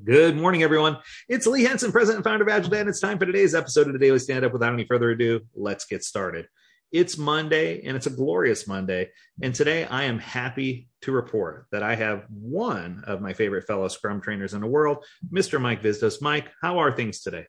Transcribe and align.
Good 0.00 0.36
morning, 0.36 0.64
everyone. 0.64 0.96
It's 1.28 1.46
Lee 1.46 1.62
Henson, 1.62 1.92
president 1.92 2.16
and 2.16 2.24
founder 2.24 2.44
of 2.44 2.64
AgileDad 2.64 2.88
it's 2.88 2.98
time 2.98 3.18
for 3.18 3.26
today's 3.26 3.54
episode 3.54 3.86
of 3.86 3.92
the 3.92 4.00
Daily 4.00 4.18
Stand 4.18 4.44
Up. 4.44 4.52
Without 4.52 4.72
any 4.72 4.84
further 4.84 5.10
ado, 5.10 5.42
let's 5.54 5.84
get 5.84 6.02
started. 6.02 6.48
It's 6.90 7.16
Monday, 7.16 7.82
and 7.82 7.96
it's 7.96 8.08
a 8.08 8.10
glorious 8.10 8.66
Monday. 8.66 9.10
And 9.42 9.54
today 9.54 9.84
I 9.84 10.04
am 10.04 10.18
happy 10.18 10.88
to 11.02 11.12
report 11.12 11.66
that 11.70 11.84
I 11.84 11.94
have 11.94 12.24
one 12.28 13.04
of 13.06 13.20
my 13.20 13.32
favorite 13.32 13.66
fellow 13.66 13.86
Scrum 13.86 14.20
trainers 14.20 14.54
in 14.54 14.60
the 14.60 14.66
world, 14.66 15.04
Mr. 15.32 15.60
Mike 15.60 15.82
Vizdos. 15.82 16.20
Mike, 16.20 16.48
how 16.60 16.78
are 16.78 16.90
things 16.90 17.20
today? 17.20 17.46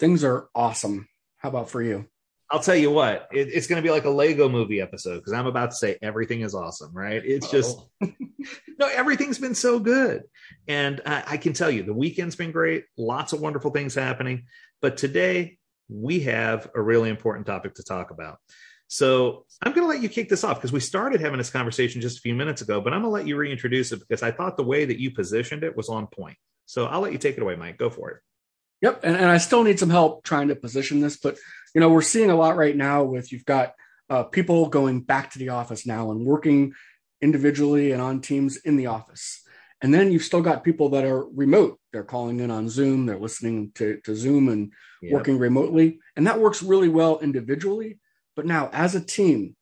Things 0.00 0.24
are 0.24 0.48
awesome. 0.52 1.06
How 1.36 1.50
about 1.50 1.70
for 1.70 1.82
you? 1.82 2.06
I'll 2.50 2.60
tell 2.60 2.76
you 2.76 2.90
what, 2.90 3.28
it, 3.32 3.48
it's 3.52 3.66
going 3.66 3.82
to 3.82 3.86
be 3.86 3.92
like 3.92 4.04
a 4.04 4.10
Lego 4.10 4.48
movie 4.48 4.80
episode 4.80 5.16
because 5.16 5.32
I'm 5.32 5.46
about 5.46 5.70
to 5.70 5.76
say 5.76 5.98
everything 6.00 6.42
is 6.42 6.54
awesome, 6.54 6.92
right? 6.92 7.20
It's 7.24 7.50
just, 7.50 7.78
no, 8.00 8.86
everything's 8.86 9.38
been 9.38 9.54
so 9.54 9.80
good. 9.80 10.22
And 10.68 11.00
I, 11.06 11.24
I 11.26 11.36
can 11.36 11.52
tell 11.52 11.70
you 11.70 11.82
the 11.82 11.92
weekend's 11.92 12.36
been 12.36 12.52
great, 12.52 12.84
lots 12.96 13.32
of 13.32 13.40
wonderful 13.40 13.70
things 13.70 13.94
happening. 13.94 14.44
But 14.80 14.96
today 14.96 15.58
we 15.88 16.20
have 16.20 16.70
a 16.74 16.80
really 16.80 17.10
important 17.10 17.46
topic 17.46 17.74
to 17.74 17.82
talk 17.82 18.10
about. 18.10 18.38
So 18.88 19.44
I'm 19.62 19.72
going 19.72 19.84
to 19.84 19.88
let 19.88 20.02
you 20.02 20.08
kick 20.08 20.28
this 20.28 20.44
off 20.44 20.58
because 20.58 20.72
we 20.72 20.80
started 20.80 21.20
having 21.20 21.38
this 21.38 21.50
conversation 21.50 22.00
just 22.00 22.18
a 22.18 22.20
few 22.20 22.34
minutes 22.34 22.62
ago, 22.62 22.80
but 22.80 22.92
I'm 22.92 23.02
going 23.02 23.10
to 23.10 23.14
let 23.14 23.26
you 23.26 23.36
reintroduce 23.36 23.92
it 23.92 24.00
because 24.00 24.22
I 24.22 24.30
thought 24.30 24.56
the 24.56 24.64
way 24.64 24.84
that 24.84 25.00
you 25.00 25.10
positioned 25.10 25.64
it 25.64 25.76
was 25.76 25.88
on 25.88 26.06
point. 26.06 26.36
So 26.66 26.86
I'll 26.86 27.00
let 27.00 27.12
you 27.12 27.18
take 27.18 27.36
it 27.36 27.42
away, 27.42 27.56
Mike. 27.56 27.78
Go 27.78 27.90
for 27.90 28.10
it. 28.10 28.18
Yep. 28.82 29.00
And, 29.02 29.16
and 29.16 29.26
I 29.26 29.38
still 29.38 29.64
need 29.64 29.78
some 29.78 29.90
help 29.90 30.22
trying 30.22 30.48
to 30.48 30.56
position 30.56 31.00
this, 31.00 31.16
but 31.16 31.36
you 31.74 31.80
know, 31.80 31.88
we're 31.88 32.02
seeing 32.02 32.30
a 32.30 32.36
lot 32.36 32.56
right 32.56 32.76
now 32.76 33.04
with 33.04 33.32
you've 33.32 33.44
got 33.44 33.72
uh, 34.08 34.24
people 34.24 34.68
going 34.68 35.00
back 35.00 35.32
to 35.32 35.38
the 35.38 35.48
office 35.48 35.86
now 35.86 36.10
and 36.10 36.24
working 36.24 36.72
individually 37.20 37.92
and 37.92 38.02
on 38.02 38.20
teams 38.20 38.56
in 38.56 38.76
the 38.76 38.86
office. 38.86 39.42
And 39.82 39.92
then 39.92 40.10
you've 40.10 40.22
still 40.22 40.40
got 40.40 40.64
people 40.64 40.88
that 40.90 41.04
are 41.04 41.26
remote. 41.26 41.78
They're 41.92 42.02
calling 42.02 42.40
in 42.40 42.50
on 42.50 42.68
Zoom, 42.68 43.06
they're 43.06 43.18
listening 43.18 43.72
to, 43.74 44.00
to 44.04 44.14
Zoom 44.14 44.48
and 44.48 44.72
yep. 45.02 45.12
working 45.12 45.38
remotely. 45.38 46.00
And 46.16 46.26
that 46.26 46.40
works 46.40 46.62
really 46.62 46.88
well 46.88 47.18
individually. 47.20 47.98
But 48.34 48.46
now 48.46 48.70
as 48.72 48.94
a 48.94 49.00
team, 49.00 49.56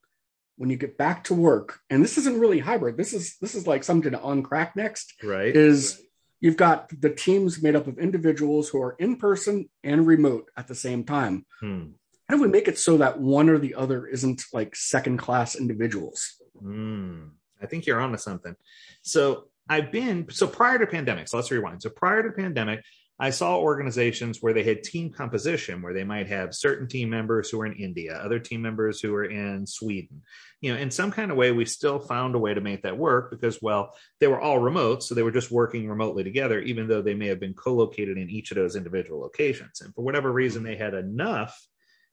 when 0.57 0.69
you 0.69 0.77
get 0.77 0.97
back 0.97 1.25
to 1.25 1.33
work, 1.33 1.79
and 1.89 2.03
this 2.03 2.17
isn't 2.17 2.39
really 2.39 2.59
hybrid, 2.59 2.97
this 2.97 3.13
is 3.13 3.37
this 3.41 3.55
is 3.55 3.67
like 3.67 3.83
something 3.83 4.11
to 4.11 4.17
uncrack 4.17 4.75
next. 4.75 5.13
Right. 5.21 5.55
Is 5.55 6.01
you've 6.39 6.57
got 6.57 6.89
the 7.01 7.09
teams 7.09 7.61
made 7.61 7.75
up 7.75 7.87
of 7.87 7.99
individuals 7.99 8.69
who 8.69 8.81
are 8.81 8.95
in 8.99 9.17
person 9.17 9.69
and 9.83 10.07
remote 10.07 10.49
at 10.55 10.67
the 10.67 10.75
same 10.75 11.03
time. 11.03 11.45
Hmm. 11.59 11.87
How 12.29 12.37
do 12.37 12.41
we 12.41 12.47
make 12.47 12.67
it 12.67 12.79
so 12.79 12.97
that 12.97 13.19
one 13.19 13.49
or 13.49 13.59
the 13.59 13.75
other 13.75 14.07
isn't 14.07 14.43
like 14.53 14.75
second 14.75 15.17
class 15.17 15.55
individuals? 15.55 16.35
Hmm. 16.59 17.27
I 17.61 17.67
think 17.67 17.85
you're 17.85 18.01
onto 18.01 18.17
something. 18.17 18.55
So 19.01 19.45
I've 19.69 19.91
been 19.91 20.27
so 20.29 20.47
prior 20.47 20.77
to 20.77 20.87
pandemic. 20.87 21.27
So 21.27 21.37
let's 21.37 21.51
rewind. 21.51 21.81
So 21.81 21.89
prior 21.89 22.23
to 22.23 22.31
pandemic, 22.31 22.83
I 23.17 23.29
saw 23.29 23.57
organizations 23.57 24.41
where 24.41 24.53
they 24.53 24.63
had 24.63 24.83
team 24.83 25.09
composition, 25.09 25.81
where 25.81 25.93
they 25.93 26.03
might 26.03 26.27
have 26.27 26.53
certain 26.53 26.87
team 26.87 27.09
members 27.09 27.49
who 27.49 27.61
are 27.61 27.65
in 27.65 27.73
India, 27.73 28.15
other 28.15 28.39
team 28.39 28.61
members 28.61 28.99
who 28.99 29.15
are 29.15 29.23
in 29.23 29.65
Sweden. 29.65 30.21
You 30.59 30.73
know, 30.73 30.79
in 30.79 30.91
some 30.91 31.11
kind 31.11 31.31
of 31.31 31.37
way, 31.37 31.53
we 31.53 31.63
still 31.63 31.99
found 31.99 32.35
a 32.35 32.39
way 32.39 32.53
to 32.53 32.59
make 32.59 32.83
that 32.83 32.97
work 32.97 33.31
because, 33.31 33.61
well, 33.61 33.95
they 34.19 34.27
were 34.27 34.41
all 34.41 34.59
remote, 34.59 35.01
so 35.01 35.15
they 35.15 35.23
were 35.23 35.31
just 35.31 35.49
working 35.49 35.87
remotely 35.87 36.25
together, 36.25 36.59
even 36.59 36.87
though 36.87 37.01
they 37.01 37.13
may 37.13 37.27
have 37.27 37.39
been 37.39 37.53
co-located 37.53 38.17
in 38.17 38.29
each 38.29 38.51
of 38.51 38.55
those 38.55 38.75
individual 38.75 39.21
locations. 39.21 39.79
And 39.79 39.95
for 39.95 40.03
whatever 40.03 40.31
reason, 40.31 40.63
they 40.63 40.75
had 40.75 40.93
enough. 40.93 41.57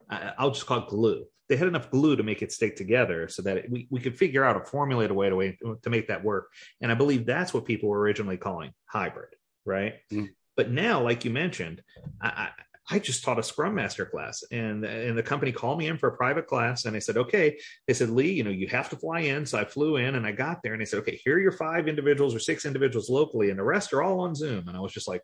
I'll 0.09 0.51
just 0.51 0.65
call 0.65 0.79
it 0.79 0.87
glue. 0.87 1.25
They 1.49 1.57
had 1.57 1.67
enough 1.67 1.91
glue 1.91 2.15
to 2.15 2.23
make 2.23 2.41
it 2.41 2.51
stick 2.51 2.75
together 2.75 3.27
so 3.27 3.41
that 3.41 3.57
it, 3.57 3.69
we, 3.69 3.87
we 3.89 3.99
could 3.99 4.17
figure 4.17 4.43
out 4.43 4.55
a 4.55 4.63
formulate 4.63 5.11
a 5.11 5.13
way 5.13 5.29
to, 5.29 5.35
way 5.35 5.57
to 5.83 5.89
make 5.89 6.07
that 6.07 6.23
work. 6.23 6.47
And 6.81 6.91
I 6.91 6.95
believe 6.95 7.25
that's 7.25 7.53
what 7.53 7.65
people 7.65 7.89
were 7.89 7.99
originally 7.99 8.37
calling 8.37 8.71
hybrid, 8.85 9.29
right? 9.65 9.95
Mm. 10.11 10.29
But 10.55 10.71
now, 10.71 11.01
like 11.01 11.25
you 11.25 11.31
mentioned, 11.31 11.81
I, 12.21 12.49
I 12.89 12.99
just 12.99 13.23
taught 13.23 13.39
a 13.39 13.43
Scrum 13.43 13.75
Master 13.75 14.05
class, 14.05 14.43
and 14.51 14.83
and 14.83 15.17
the 15.17 15.23
company 15.23 15.51
called 15.51 15.79
me 15.79 15.87
in 15.87 15.97
for 15.97 16.09
a 16.09 16.17
private 16.17 16.47
class, 16.47 16.85
and 16.85 16.95
I 16.95 16.99
said, 16.99 17.17
okay. 17.17 17.57
They 17.87 17.93
said, 17.93 18.09
Lee, 18.09 18.33
you 18.33 18.43
know, 18.43 18.49
you 18.49 18.67
have 18.67 18.89
to 18.89 18.97
fly 18.97 19.21
in. 19.21 19.45
So 19.45 19.57
I 19.57 19.65
flew 19.65 19.95
in, 19.95 20.15
and 20.15 20.27
I 20.27 20.31
got 20.33 20.61
there, 20.61 20.73
and 20.73 20.81
they 20.81 20.85
said, 20.85 20.99
okay, 20.99 21.19
here 21.23 21.37
are 21.37 21.39
your 21.39 21.53
five 21.53 21.87
individuals 21.87 22.35
or 22.35 22.39
six 22.39 22.65
individuals 22.65 23.09
locally, 23.09 23.49
and 23.49 23.57
the 23.57 23.63
rest 23.63 23.93
are 23.93 24.03
all 24.03 24.19
on 24.21 24.35
Zoom. 24.35 24.67
And 24.67 24.75
I 24.75 24.81
was 24.81 24.93
just 24.93 25.07
like, 25.07 25.21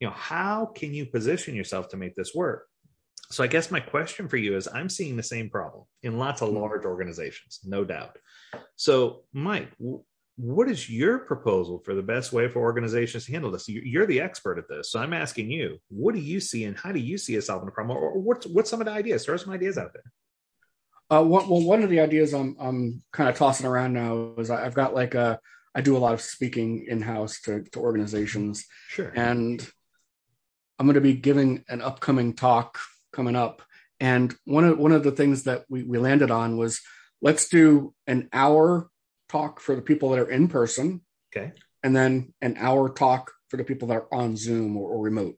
you 0.00 0.08
know, 0.08 0.14
how 0.14 0.66
can 0.66 0.92
you 0.92 1.06
position 1.06 1.54
yourself 1.54 1.88
to 1.88 1.96
make 1.96 2.14
this 2.14 2.34
work? 2.34 2.66
So 3.30 3.44
I 3.44 3.46
guess 3.46 3.70
my 3.70 3.80
question 3.80 4.28
for 4.28 4.36
you 4.36 4.56
is, 4.56 4.68
I'm 4.72 4.88
seeing 4.88 5.16
the 5.16 5.22
same 5.22 5.50
problem 5.50 5.84
in 6.02 6.18
lots 6.18 6.42
of 6.42 6.48
hmm. 6.48 6.56
large 6.56 6.84
organizations, 6.84 7.60
no 7.64 7.84
doubt. 7.84 8.18
So, 8.76 9.22
Mike, 9.32 9.70
what 10.36 10.68
is 10.68 10.90
your 10.90 11.20
proposal 11.20 11.80
for 11.84 11.94
the 11.94 12.02
best 12.02 12.32
way 12.32 12.48
for 12.48 12.60
organizations 12.60 13.26
to 13.26 13.32
handle 13.32 13.50
this? 13.50 13.68
You're 13.68 14.06
the 14.06 14.20
expert 14.20 14.58
at 14.58 14.68
this, 14.68 14.90
so 14.90 15.00
I'm 15.00 15.12
asking 15.12 15.50
you: 15.50 15.78
What 15.88 16.14
do 16.14 16.20
you 16.20 16.40
see, 16.40 16.64
and 16.64 16.76
how 16.76 16.92
do 16.92 16.98
you 16.98 17.18
see 17.18 17.38
us 17.38 17.46
solving 17.46 17.66
the 17.66 17.72
problem, 17.72 17.96
or 17.96 18.18
what's 18.18 18.46
what's 18.46 18.70
some 18.70 18.80
of 18.80 18.86
the 18.86 18.92
ideas? 18.92 19.24
Throw 19.24 19.36
some 19.36 19.52
ideas 19.52 19.78
out 19.78 19.92
there. 19.92 20.12
Uh, 21.10 21.24
well, 21.24 21.44
one 21.46 21.82
of 21.82 21.90
the 21.90 22.00
ideas 22.00 22.32
I'm 22.32 22.56
I'm 22.58 23.02
kind 23.12 23.28
of 23.28 23.36
tossing 23.36 23.66
around 23.66 23.92
now 23.92 24.32
is 24.38 24.50
I've 24.50 24.74
got 24.74 24.94
like 24.94 25.14
a 25.14 25.38
I 25.74 25.82
do 25.82 25.96
a 25.96 25.98
lot 25.98 26.14
of 26.14 26.20
speaking 26.20 26.86
in 26.88 27.02
house 27.02 27.40
to 27.42 27.62
to 27.72 27.80
organizations, 27.80 28.64
sure, 28.88 29.12
and 29.14 29.60
I'm 30.78 30.86
going 30.86 30.94
to 30.94 31.00
be 31.00 31.14
giving 31.14 31.64
an 31.68 31.82
upcoming 31.82 32.34
talk 32.34 32.80
coming 33.12 33.36
up, 33.36 33.62
and 33.98 34.34
one 34.44 34.64
of 34.64 34.78
one 34.78 34.92
of 34.92 35.02
the 35.02 35.12
things 35.12 35.44
that 35.44 35.64
we 35.68 35.82
we 35.82 35.98
landed 35.98 36.30
on 36.30 36.56
was 36.56 36.80
let's 37.22 37.48
do 37.48 37.94
an 38.06 38.28
hour 38.32 38.88
talk 39.28 39.60
for 39.60 39.76
the 39.76 39.82
people 39.82 40.10
that 40.10 40.18
are 40.18 40.30
in 40.30 40.48
person. 40.48 41.02
Okay. 41.34 41.52
And 41.82 41.94
then 41.94 42.34
an 42.40 42.56
hour 42.58 42.88
talk 42.88 43.32
for 43.48 43.56
the 43.56 43.64
people 43.64 43.88
that 43.88 43.94
are 43.94 44.14
on 44.14 44.36
Zoom 44.36 44.76
or, 44.76 44.90
or 44.90 45.02
remote. 45.02 45.36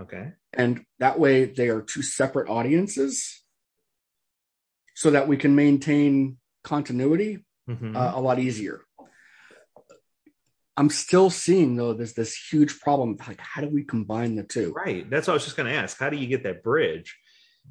Okay. 0.00 0.32
And 0.52 0.84
that 0.98 1.18
way 1.18 1.44
they 1.44 1.68
are 1.68 1.82
two 1.82 2.02
separate 2.02 2.48
audiences 2.48 3.42
so 4.94 5.10
that 5.10 5.28
we 5.28 5.36
can 5.36 5.54
maintain 5.54 6.38
continuity 6.64 7.44
mm-hmm. 7.68 7.96
uh, 7.96 8.12
a 8.14 8.20
lot 8.20 8.38
easier. 8.38 8.80
I'm 10.78 10.90
still 10.90 11.28
seeing 11.28 11.76
though 11.76 11.92
there's 11.92 12.14
this 12.14 12.36
huge 12.50 12.78
problem 12.80 13.16
like 13.26 13.40
how 13.40 13.60
do 13.60 13.68
we 13.68 13.82
combine 13.82 14.36
the 14.36 14.44
two? 14.44 14.72
Right. 14.72 15.08
That's 15.10 15.26
what 15.26 15.32
I 15.32 15.34
was 15.34 15.44
just 15.44 15.56
going 15.56 15.70
to 15.70 15.78
ask. 15.78 15.98
How 15.98 16.08
do 16.08 16.16
you 16.16 16.26
get 16.26 16.44
that 16.44 16.62
bridge? 16.62 17.16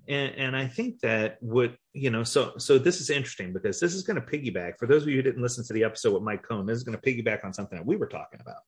and, 0.08 0.36
and 0.36 0.56
I 0.56 0.68
think 0.68 1.00
that 1.02 1.38
would 1.42 1.78
you 1.94 2.10
know 2.10 2.24
so 2.24 2.54
so 2.58 2.78
this 2.78 3.02
is 3.02 3.10
interesting 3.10 3.54
because 3.54 3.80
this 3.80 3.94
is 3.94 4.04
going 4.04 4.22
to 4.22 4.28
piggyback 4.28 4.78
for 4.78 4.88
those 4.88 5.04
of 5.04 5.10
you 5.10 5.16
who 5.16 5.22
didn't 5.22 5.42
listen 5.42 5.66
to 5.66 5.74
the 5.74 5.84
episode 5.84 6.14
with 6.14 6.24
Mike 6.24 6.44
Cohn. 6.44 6.66
This 6.66 6.78
is 6.78 6.84
going 6.84 6.98
to 6.98 7.02
piggyback 7.02 7.44
on 7.44 7.54
something 7.54 7.78
that 7.78 7.86
we 7.86 7.96
were 7.96 8.08
talking 8.08 8.40
about. 8.40 8.62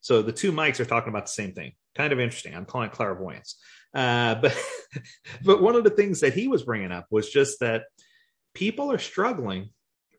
So 0.00 0.22
the 0.22 0.32
two 0.32 0.52
mics 0.52 0.80
are 0.80 0.84
talking 0.84 1.10
about 1.10 1.26
the 1.26 1.32
same 1.32 1.52
thing. 1.52 1.72
Kind 1.94 2.12
of 2.12 2.20
interesting. 2.20 2.54
I'm 2.54 2.64
calling 2.64 2.88
it 2.88 2.92
clairvoyance. 2.92 3.56
Uh, 3.94 4.34
but 4.36 4.56
but 5.44 5.62
one 5.62 5.76
of 5.76 5.84
the 5.84 5.90
things 5.90 6.20
that 6.20 6.34
he 6.34 6.48
was 6.48 6.64
bringing 6.64 6.92
up 6.92 7.06
was 7.10 7.30
just 7.30 7.60
that 7.60 7.84
people 8.54 8.90
are 8.90 8.98
struggling 8.98 9.70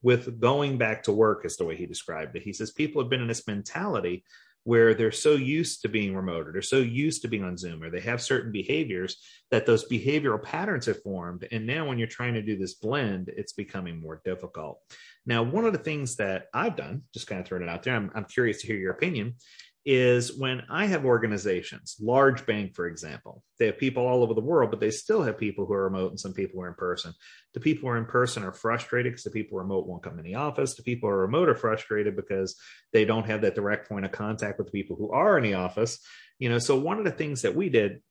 with 0.04 0.40
going 0.40 0.78
back 0.78 1.04
to 1.04 1.12
work, 1.12 1.46
is 1.46 1.58
the 1.58 1.66
way 1.66 1.76
he 1.76 1.86
described 1.86 2.36
it. 2.36 2.44
He 2.44 2.54
says 2.54 2.72
people 2.72 3.02
have 3.02 3.10
been 3.10 3.22
in 3.22 3.28
this 3.28 3.48
mentality 3.48 4.24
where 4.66 4.94
they're 4.94 5.12
so 5.12 5.34
used 5.34 5.82
to 5.82 5.90
being 5.90 6.16
remote 6.16 6.48
or 6.48 6.52
they're 6.52 6.62
so 6.62 6.78
used 6.78 7.22
to 7.22 7.28
being 7.28 7.44
on 7.44 7.58
Zoom 7.58 7.84
or 7.84 7.90
they 7.90 8.00
have 8.00 8.22
certain 8.22 8.52
behaviors 8.52 9.18
that 9.52 9.66
those 9.66 9.90
behavioral 9.90 10.42
patterns 10.42 10.86
have 10.86 11.02
formed. 11.02 11.46
And 11.52 11.66
now 11.66 11.88
when 11.88 11.98
you're 11.98 12.08
trying 12.08 12.34
to 12.36 12.42
do 12.42 12.58
this 12.58 12.76
blend, 12.76 13.30
it's 13.36 13.54
becoming 13.54 14.00
more 14.00 14.22
difficult. 14.24 14.80
Now, 15.26 15.44
one 15.44 15.66
of 15.66 15.74
the 15.74 15.80
things 15.80 16.16
that 16.18 16.46
I've 16.54 16.78
done, 16.78 17.04
just 17.14 17.28
kind 17.28 17.42
of 17.42 17.48
throwing 17.48 17.64
it 17.64 17.70
out 17.70 17.84
there, 17.84 17.96
I'm, 17.96 18.12
I'm 18.16 18.26
curious 18.26 18.62
to 18.62 18.68
hear 18.68 18.78
your 18.78 18.94
opinion, 18.94 19.36
is 19.86 20.38
when 20.38 20.64
I 20.70 20.86
have 20.86 21.06
organizations, 21.06 21.98
large 22.00 22.46
bank, 22.46 22.74
for 22.74 22.88
example, 22.88 23.44
they 23.60 23.66
have 23.66 23.78
people 23.78 24.08
all 24.08 24.24
over 24.24 24.34
the 24.34 24.42
world, 24.42 24.72
but 24.72 24.80
they 24.80 24.92
still 24.92 25.22
have 25.24 25.38
people 25.38 25.66
who 25.66 25.74
are 25.74 25.84
remote 25.84 26.12
and 26.12 26.20
some 26.20 26.34
people 26.34 26.56
who 26.56 26.62
are 26.62 26.70
in 26.70 26.76
person. 26.76 27.14
The 27.54 27.60
people 27.60 27.82
who 27.82 27.96
are 27.96 27.98
in 27.98 28.06
person 28.06 28.44
are 28.44 28.54
frustrated 28.54 29.12
because 29.12 29.26
the 29.26 29.32
people 29.32 29.58
remote 29.58 29.86
won't 29.86 30.04
come 30.04 30.18
in 30.20 30.26
the 30.26 30.36
office. 30.36 30.76
The 30.76 30.84
people 30.84 31.10
who 31.10 31.16
are 31.16 31.22
remote 31.22 31.50
are 31.50 31.56
frustrated 31.56 32.16
because 32.16 32.56
they 32.94 33.04
don't 33.04 33.26
have 33.26 33.42
that 33.42 33.56
direct 33.56 33.90
point 33.90 34.06
of 34.06 34.12
contact 34.12 34.58
with 34.58 34.68
the 34.68 34.72
people 34.72 34.96
who 34.96 35.12
are 35.12 35.38
in 35.38 35.44
the 35.44 35.56
office. 35.56 36.00
You 36.40 36.50
know, 36.50 36.60
so 36.60 36.80
one 36.80 36.98
of 36.98 37.06
the 37.06 37.12
things 37.12 37.42
that 37.42 37.56
we 37.56 37.68
did 37.68 38.02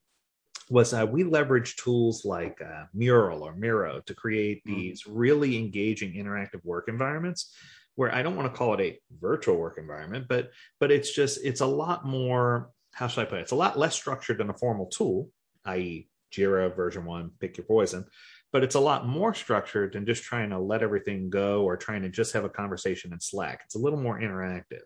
was 0.69 0.93
uh, 0.93 1.07
we 1.09 1.23
leveraged 1.23 1.77
tools 1.77 2.23
like 2.23 2.61
uh, 2.61 2.85
Mural 2.93 3.43
or 3.43 3.55
Miro 3.55 4.01
to 4.05 4.13
create 4.13 4.61
hmm. 4.65 4.75
these 4.75 5.07
really 5.07 5.57
engaging 5.57 6.13
interactive 6.13 6.63
work 6.63 6.87
environments 6.87 7.51
where 7.95 8.13
I 8.13 8.23
don't 8.23 8.35
want 8.35 8.51
to 8.51 8.57
call 8.57 8.73
it 8.73 8.81
a 8.81 8.99
virtual 9.19 9.57
work 9.57 9.77
environment, 9.77 10.25
but 10.27 10.51
but 10.79 10.91
it's 10.91 11.13
just 11.13 11.39
it's 11.43 11.61
a 11.61 11.65
lot 11.65 12.05
more. 12.05 12.69
How 12.91 13.07
should 13.07 13.21
I 13.21 13.25
put 13.25 13.39
it? 13.39 13.43
It's 13.43 13.51
a 13.51 13.55
lot 13.55 13.77
less 13.77 13.95
structured 13.95 14.37
than 14.37 14.49
a 14.49 14.53
formal 14.53 14.85
tool, 14.85 15.29
i.e., 15.65 16.07
Jira 16.31 16.75
VersionOne, 16.75 17.31
pick 17.39 17.57
your 17.57 17.65
poison. 17.65 18.05
But 18.51 18.63
it's 18.63 18.75
a 18.75 18.79
lot 18.79 19.07
more 19.07 19.33
structured 19.33 19.93
than 19.93 20.05
just 20.05 20.23
trying 20.23 20.51
to 20.51 20.59
let 20.59 20.83
everything 20.83 21.31
go 21.31 21.63
or 21.63 21.75
trying 21.75 22.03
to 22.03 22.09
just 22.09 22.33
have 22.33 22.43
a 22.43 22.49
conversation 22.49 23.11
in 23.11 23.19
Slack. 23.19 23.61
It's 23.65 23.75
a 23.75 23.79
little 23.79 23.99
more 23.99 24.19
interactive. 24.19 24.81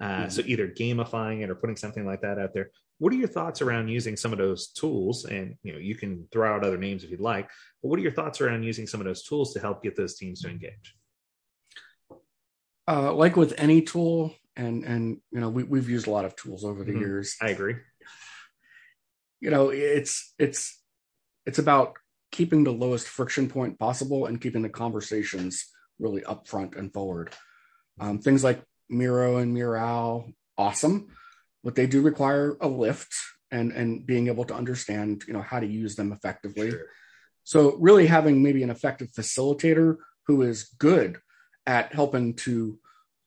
Uh, 0.00 0.04
mm-hmm. 0.04 0.28
So 0.30 0.42
either 0.46 0.66
gamifying 0.66 1.42
it 1.42 1.50
or 1.50 1.54
putting 1.54 1.76
something 1.76 2.06
like 2.06 2.22
that 2.22 2.38
out 2.38 2.54
there. 2.54 2.70
What 2.98 3.12
are 3.12 3.16
your 3.16 3.28
thoughts 3.28 3.60
around 3.60 3.88
using 3.88 4.16
some 4.16 4.32
of 4.32 4.38
those 4.38 4.68
tools? 4.68 5.26
And 5.26 5.56
you 5.62 5.72
know, 5.72 5.78
you 5.78 5.94
can 5.94 6.26
throw 6.32 6.54
out 6.54 6.64
other 6.64 6.78
names 6.78 7.04
if 7.04 7.10
you'd 7.10 7.20
like. 7.20 7.48
But 7.82 7.88
what 7.88 7.98
are 7.98 8.02
your 8.02 8.12
thoughts 8.12 8.40
around 8.40 8.62
using 8.62 8.86
some 8.86 9.00
of 9.00 9.06
those 9.06 9.22
tools 9.22 9.52
to 9.52 9.60
help 9.60 9.82
get 9.82 9.94
those 9.94 10.16
teams 10.16 10.40
to 10.42 10.48
engage? 10.48 10.96
Uh, 12.88 13.12
like 13.12 13.36
with 13.36 13.54
any 13.58 13.82
tool, 13.82 14.34
and 14.56 14.84
and 14.84 15.18
you 15.30 15.40
know 15.40 15.48
we, 15.48 15.62
we've 15.62 15.88
used 15.88 16.06
a 16.06 16.10
lot 16.10 16.24
of 16.24 16.36
tools 16.36 16.64
over 16.64 16.84
the 16.84 16.92
Mhm. 16.92 17.00
years 17.00 17.36
I 17.40 17.48
agree. 17.48 17.76
you 19.40 19.50
know 19.50 19.70
it's 19.70 20.34
it's 20.38 20.80
it's 21.46 21.58
about 21.58 21.94
keeping 22.30 22.64
the 22.64 22.70
lowest 22.72 23.08
friction 23.08 23.48
point 23.48 23.78
possible 23.78 24.26
and 24.26 24.40
keeping 24.40 24.62
the 24.62 24.68
conversations 24.68 25.66
really 25.98 26.22
upfront 26.22 26.76
and 26.76 26.92
forward 26.92 27.30
um, 28.00 28.18
things 28.18 28.42
like 28.44 28.62
miro 28.88 29.38
and 29.38 29.52
miro 29.54 30.30
awesome 30.58 31.08
but 31.64 31.74
they 31.74 31.86
do 31.86 32.02
require 32.02 32.56
a 32.60 32.68
lift 32.68 33.12
and 33.50 33.72
and 33.72 34.06
being 34.06 34.28
able 34.28 34.44
to 34.44 34.54
understand 34.54 35.22
you 35.26 35.32
know 35.32 35.42
how 35.42 35.58
to 35.60 35.66
use 35.66 35.96
them 35.96 36.12
effectively 36.12 36.70
Sure. 36.70 36.86
so 37.44 37.76
really 37.78 38.06
having 38.06 38.42
maybe 38.42 38.62
an 38.62 38.70
effective 38.70 39.08
facilitator 39.18 39.96
who 40.26 40.42
is 40.42 40.68
good 40.78 41.18
at 41.66 41.94
helping 41.94 42.34
to 42.34 42.78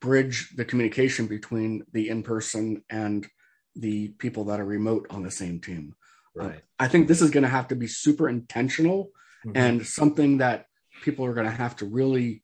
bridge 0.01 0.55
the 0.55 0.65
communication 0.65 1.27
between 1.27 1.83
the 1.93 2.09
in-person 2.09 2.83
and 2.89 3.27
the 3.75 4.09
people 4.09 4.45
that 4.45 4.59
are 4.59 4.65
remote 4.65 5.07
on 5.09 5.23
the 5.23 5.31
same 5.31 5.59
team. 5.59 5.95
Right. 6.35 6.61
I 6.79 6.87
think 6.87 7.07
this 7.07 7.21
is 7.21 7.31
going 7.31 7.43
to 7.43 7.49
have 7.49 7.69
to 7.69 7.75
be 7.75 7.87
super 7.87 8.27
intentional 8.29 9.11
Mhm. 9.45 9.51
and 9.55 9.85
something 9.85 10.37
that 10.39 10.65
people 11.03 11.25
are 11.25 11.33
going 11.33 11.45
to 11.45 11.51
have 11.51 11.75
to 11.77 11.85
really 11.85 12.43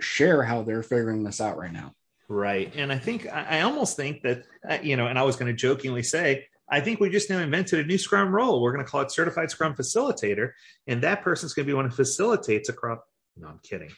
share 0.00 0.42
how 0.42 0.62
they're 0.62 0.82
figuring 0.82 1.22
this 1.24 1.40
out 1.40 1.56
right 1.58 1.72
now. 1.72 1.94
Right. 2.28 2.72
And 2.76 2.92
I 2.92 2.98
think, 2.98 3.26
I 3.26 3.58
I 3.58 3.60
almost 3.62 3.96
think 3.96 4.22
that, 4.22 4.44
uh, 4.68 4.78
you 4.82 4.96
know, 4.96 5.06
and 5.06 5.18
I 5.18 5.22
was 5.22 5.36
going 5.36 5.50
to 5.50 5.56
jokingly 5.56 6.02
say, 6.02 6.46
I 6.70 6.80
think 6.80 7.00
we 7.00 7.08
just 7.10 7.30
now 7.30 7.38
invented 7.38 7.80
a 7.80 7.86
new 7.86 7.96
Scrum 7.96 8.34
role. 8.34 8.60
We're 8.60 8.72
going 8.72 8.84
to 8.84 8.90
call 8.90 9.00
it 9.00 9.10
Certified 9.10 9.50
Scrum 9.50 9.74
Facilitator. 9.74 10.52
And 10.86 11.02
that 11.02 11.22
person's 11.22 11.54
going 11.54 11.64
to 11.66 11.70
be 11.70 11.74
one 11.74 11.86
who 11.88 11.94
facilitates 11.94 12.68
across. 12.68 12.98
No, 13.40 13.48
I'm 13.48 13.60
kidding. 13.62 13.90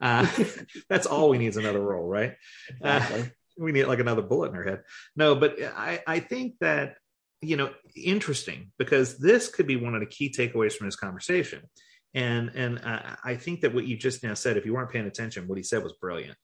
Uh, 0.00 0.26
that's 0.88 1.06
all 1.06 1.28
we 1.28 1.38
need 1.38 1.48
is 1.48 1.56
another 1.56 1.80
role, 1.80 2.06
right? 2.06 2.34
Uh, 2.82 3.24
we 3.58 3.72
need 3.72 3.84
like 3.84 3.98
another 3.98 4.22
bullet 4.22 4.50
in 4.50 4.56
our 4.56 4.64
head. 4.64 4.82
No, 5.16 5.34
but 5.34 5.60
I, 5.62 6.02
I 6.06 6.20
think 6.20 6.54
that, 6.60 6.94
you 7.40 7.56
know, 7.56 7.70
interesting 7.96 8.72
because 8.78 9.18
this 9.18 9.48
could 9.48 9.66
be 9.66 9.76
one 9.76 9.94
of 9.94 10.00
the 10.00 10.06
key 10.06 10.32
takeaways 10.36 10.74
from 10.74 10.86
this 10.86 10.96
conversation. 10.96 11.62
And 12.14 12.50
and 12.54 12.78
I, 12.80 13.16
I 13.24 13.36
think 13.36 13.60
that 13.60 13.74
what 13.74 13.86
you 13.86 13.96
just 13.96 14.22
now 14.22 14.34
said, 14.34 14.56
if 14.56 14.64
you 14.64 14.74
weren't 14.74 14.90
paying 14.90 15.06
attention, 15.06 15.46
what 15.46 15.58
he 15.58 15.64
said 15.64 15.82
was 15.82 15.92
brilliant. 16.00 16.36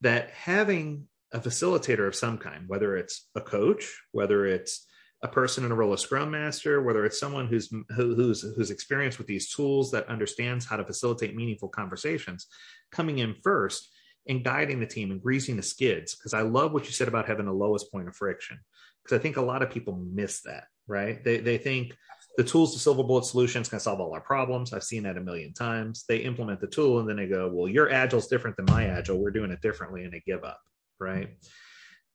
That 0.00 0.30
having 0.30 1.04
a 1.32 1.40
facilitator 1.40 2.06
of 2.06 2.14
some 2.14 2.38
kind, 2.38 2.64
whether 2.66 2.96
it's 2.96 3.28
a 3.34 3.40
coach, 3.40 3.96
whether 4.12 4.46
it's 4.46 4.86
a 5.22 5.28
person 5.28 5.64
in 5.64 5.72
a 5.72 5.74
role 5.74 5.92
of 5.92 6.00
scrum 6.00 6.30
master, 6.30 6.82
whether 6.82 7.04
it's 7.04 7.18
someone 7.18 7.46
who's 7.46 7.68
who, 7.68 8.14
who's 8.14 8.42
who's 8.42 8.70
experienced 8.70 9.18
with 9.18 9.26
these 9.26 9.50
tools 9.50 9.90
that 9.90 10.08
understands 10.08 10.66
how 10.66 10.76
to 10.76 10.84
facilitate 10.84 11.34
meaningful 11.34 11.68
conversations, 11.68 12.46
coming 12.92 13.18
in 13.18 13.34
first 13.42 13.88
and 14.28 14.44
guiding 14.44 14.80
the 14.80 14.86
team 14.86 15.10
and 15.10 15.22
greasing 15.22 15.56
the 15.56 15.62
skids. 15.62 16.14
Because 16.14 16.34
I 16.34 16.42
love 16.42 16.72
what 16.72 16.84
you 16.86 16.92
said 16.92 17.08
about 17.08 17.26
having 17.26 17.46
the 17.46 17.52
lowest 17.52 17.90
point 17.90 18.08
of 18.08 18.16
friction. 18.16 18.58
Because 19.02 19.18
I 19.18 19.22
think 19.22 19.36
a 19.36 19.42
lot 19.42 19.62
of 19.62 19.70
people 19.70 19.96
miss 19.96 20.42
that, 20.42 20.64
right? 20.86 21.22
They 21.24 21.38
they 21.38 21.58
think 21.58 21.96
the 22.36 22.44
tools 22.44 22.74
to 22.74 22.78
silver 22.78 23.02
bullet 23.02 23.24
solutions 23.24 23.70
can 23.70 23.80
solve 23.80 24.00
all 24.00 24.12
our 24.12 24.20
problems. 24.20 24.74
I've 24.74 24.84
seen 24.84 25.04
that 25.04 25.16
a 25.16 25.20
million 25.22 25.54
times. 25.54 26.04
They 26.06 26.18
implement 26.18 26.60
the 26.60 26.66
tool 26.66 26.98
and 26.98 27.08
then 27.08 27.16
they 27.16 27.26
go, 27.26 27.50
"Well, 27.50 27.68
your 27.68 27.90
agile 27.90 28.18
is 28.18 28.26
different 28.26 28.56
than 28.56 28.66
my 28.66 28.86
agile. 28.86 29.18
We're 29.18 29.30
doing 29.30 29.50
it 29.50 29.62
differently," 29.62 30.04
and 30.04 30.12
they 30.12 30.22
give 30.26 30.44
up, 30.44 30.60
right? 31.00 31.38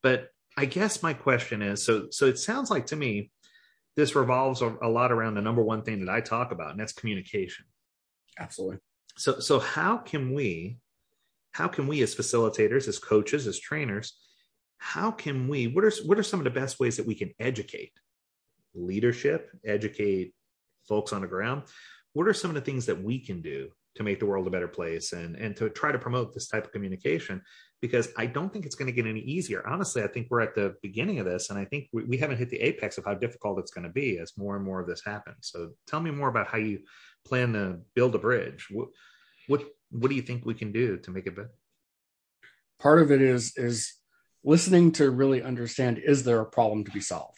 But 0.04 0.30
I 0.58 0.66
guess 0.66 1.02
my 1.02 1.14
question 1.14 1.62
is, 1.62 1.84
so 1.84 2.08
so 2.12 2.26
it 2.26 2.38
sounds 2.38 2.70
like 2.70 2.88
to 2.88 2.96
me 2.96 3.32
this 3.96 4.16
revolves 4.16 4.62
a, 4.62 4.76
a 4.82 4.90
lot 4.90 5.12
around 5.12 5.36
the 5.36 5.42
number 5.42 5.62
one 5.62 5.82
thing 5.82 6.06
that 6.06 6.14
I 6.14 6.22
talk 6.22 6.52
about, 6.52 6.72
and 6.72 6.80
that's 6.80 6.94
communication 6.94 7.66
Absolutely. 8.40 8.78
so 9.18 9.40
so 9.40 9.60
how 9.60 9.98
can 9.98 10.34
we 10.34 10.78
how 11.52 11.68
can 11.68 11.88
we 11.88 12.02
as 12.02 12.16
facilitators 12.16 12.88
as 12.88 12.98
coaches 12.98 13.48
as 13.48 13.60
trainers 13.60 14.18
how 14.78 15.12
can 15.12 15.48
we 15.48 15.68
what 15.68 15.84
are 15.84 15.92
what 16.06 16.18
are 16.18 16.24
some 16.24 16.40
of 16.40 16.44
the 16.44 16.50
best 16.50 16.80
ways 16.80 16.98
that 16.98 17.06
we 17.06 17.16
can 17.16 17.32
educate 17.40 17.92
leadership 18.74 19.52
educate 19.66 20.34
folks 20.88 21.14
on 21.14 21.22
the 21.22 21.28
ground 21.28 21.64
what 22.14 22.28
are 22.28 22.34
some 22.34 22.50
of 22.50 22.56
the 22.56 22.62
things 22.62 22.86
that 22.86 23.02
we 23.02 23.20
can 23.20 23.42
do 23.42 23.70
to 23.96 24.04
make 24.04 24.20
the 24.20 24.26
world 24.26 24.48
a 24.48 24.50
better 24.50 24.68
place 24.68 25.12
and 25.12 25.36
and 25.36 25.56
to 25.56 25.70
try 25.70 25.92
to 25.92 26.00
promote 26.00 26.34
this 26.34 26.48
type 26.48 26.66
of 26.66 26.72
communication 26.72 27.42
because 27.82 28.10
i 28.18 28.26
don't 28.26 28.54
think 28.54 28.66
it's 28.66 28.76
going 28.76 28.88
to 28.88 28.92
get 28.92 29.06
any 29.08 29.22
easier 29.22 29.66
honestly 29.68 30.04
i 30.04 30.08
think 30.08 30.28
we're 30.30 30.42
at 30.42 30.56
the 30.56 30.76
beginning 30.82 31.20
of 31.20 31.26
this 31.26 31.50
and 31.50 31.60
i 31.60 31.66
think 31.66 31.90
we, 31.92 32.04
we 32.06 32.18
haven't 32.18 32.38
hit 32.38 32.50
the 32.50 32.62
apex 32.62 32.98
of 32.98 33.06
how 33.06 33.14
difficult 33.14 33.60
it's 33.60 33.72
going 33.72 33.84
to 33.84 33.94
be 33.94 34.18
as 34.20 34.38
more 34.38 34.56
and 34.56 34.66
more 34.66 34.80
of 34.80 34.88
this 34.88 35.04
happens 35.04 35.50
so 35.52 35.72
tell 35.88 36.00
me 36.00 36.12
more 36.12 36.30
about 36.30 36.48
how 36.48 36.58
you 36.58 36.80
plan 37.26 37.54
to 37.54 37.80
build 37.96 38.16
a 38.16 38.20
bridge 38.20 38.68
what 38.72 38.88
what 39.48 39.64
what 39.90 40.10
do 40.10 40.16
you 40.16 40.22
think 40.22 40.46
we 40.46 40.54
can 40.54 40.72
do 40.72 40.98
to 40.98 41.12
make 41.12 41.28
it 41.28 41.36
better 41.36 41.52
Part 42.82 43.00
of 43.00 43.12
it 43.12 43.22
is 43.22 43.54
is 43.58 43.94
listening 44.44 44.92
to 44.94 45.12
really 45.12 45.44
understand 45.44 46.00
is 46.00 46.24
there 46.24 46.40
a 46.40 46.46
problem 46.46 46.84
to 46.86 46.90
be 46.90 47.00
solved, 47.00 47.38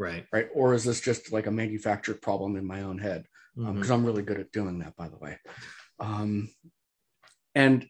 right 0.00 0.26
right? 0.32 0.48
Or 0.52 0.74
is 0.74 0.82
this 0.82 1.00
just 1.00 1.32
like 1.32 1.46
a 1.46 1.52
manufactured 1.52 2.20
problem 2.20 2.56
in 2.56 2.66
my 2.66 2.82
own 2.82 2.98
head? 2.98 3.26
because 3.56 3.88
Mhm. 3.88 3.94
I'm 3.94 4.04
really 4.04 4.22
good 4.22 4.40
at 4.40 4.52
doing 4.52 4.78
that, 4.78 4.96
by 4.96 5.08
the 5.08 5.18
way. 5.18 5.38
Um, 6.00 6.50
and 7.54 7.88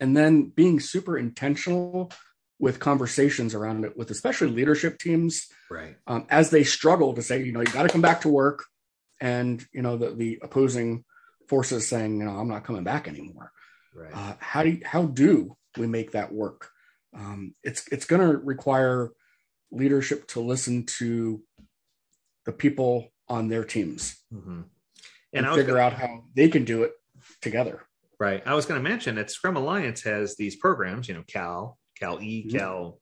and 0.00 0.16
then 0.16 0.48
being 0.48 0.80
super 0.80 1.16
intentional 1.18 2.10
with 2.58 2.80
conversations 2.80 3.54
around 3.54 3.84
it, 3.84 3.96
with 3.96 4.10
especially 4.10 4.48
leadership 4.48 4.98
teams, 4.98 5.46
right 5.70 5.96
um, 6.06 6.26
as 6.30 6.50
they 6.50 6.64
struggle 6.64 7.14
to 7.14 7.22
say, 7.22 7.42
you 7.42 7.52
know, 7.52 7.60
you 7.60 7.66
got 7.66 7.82
to 7.82 7.88
come 7.88 8.02
back 8.02 8.22
to 8.22 8.28
work, 8.28 8.64
and 9.20 9.64
you 9.72 9.82
know 9.82 9.96
the 9.96 10.10
the 10.10 10.38
opposing 10.42 11.04
forces 11.48 11.88
saying, 11.88 12.18
you 12.18 12.24
know, 12.24 12.36
I'm 12.36 12.48
not 12.48 12.64
coming 12.64 12.84
back 12.84 13.08
anymore. 13.08 13.52
right 13.94 14.12
Uh, 14.12 14.34
how 14.38 14.62
do 14.62 14.70
you, 14.70 14.80
how 14.84 15.06
do 15.06 15.56
we 15.78 15.86
make 15.86 16.12
that 16.12 16.32
work? 16.32 16.70
Um, 17.14 17.54
it's 17.62 17.86
it's 17.92 18.06
going 18.06 18.22
to 18.26 18.36
require 18.36 19.10
leadership 19.70 20.26
to 20.28 20.40
listen 20.40 20.86
to 20.98 21.42
the 22.44 22.52
people 22.52 23.12
on 23.28 23.48
their 23.48 23.64
teams 23.64 24.16
Mhm. 24.32 24.64
and, 25.32 25.46
and 25.46 25.54
figure 25.54 25.78
out 25.78 25.92
how 25.92 26.24
they 26.34 26.48
can 26.48 26.64
do 26.64 26.84
it 26.84 26.92
together. 27.40 27.82
Right 28.18 28.42
i 28.46 28.54
was 28.54 28.66
going 28.66 28.82
to 28.82 28.88
mention 28.88 29.14
that 29.16 29.30
scrum 29.30 29.56
alliance 29.56 30.02
has 30.02 30.36
these 30.36 30.56
programs 30.56 31.08
you 31.08 31.14
know 31.14 31.22
cal 31.26 31.78
cal 31.98 32.20
e 32.20 32.46
Mhm. 32.46 32.58
cal 32.58 33.00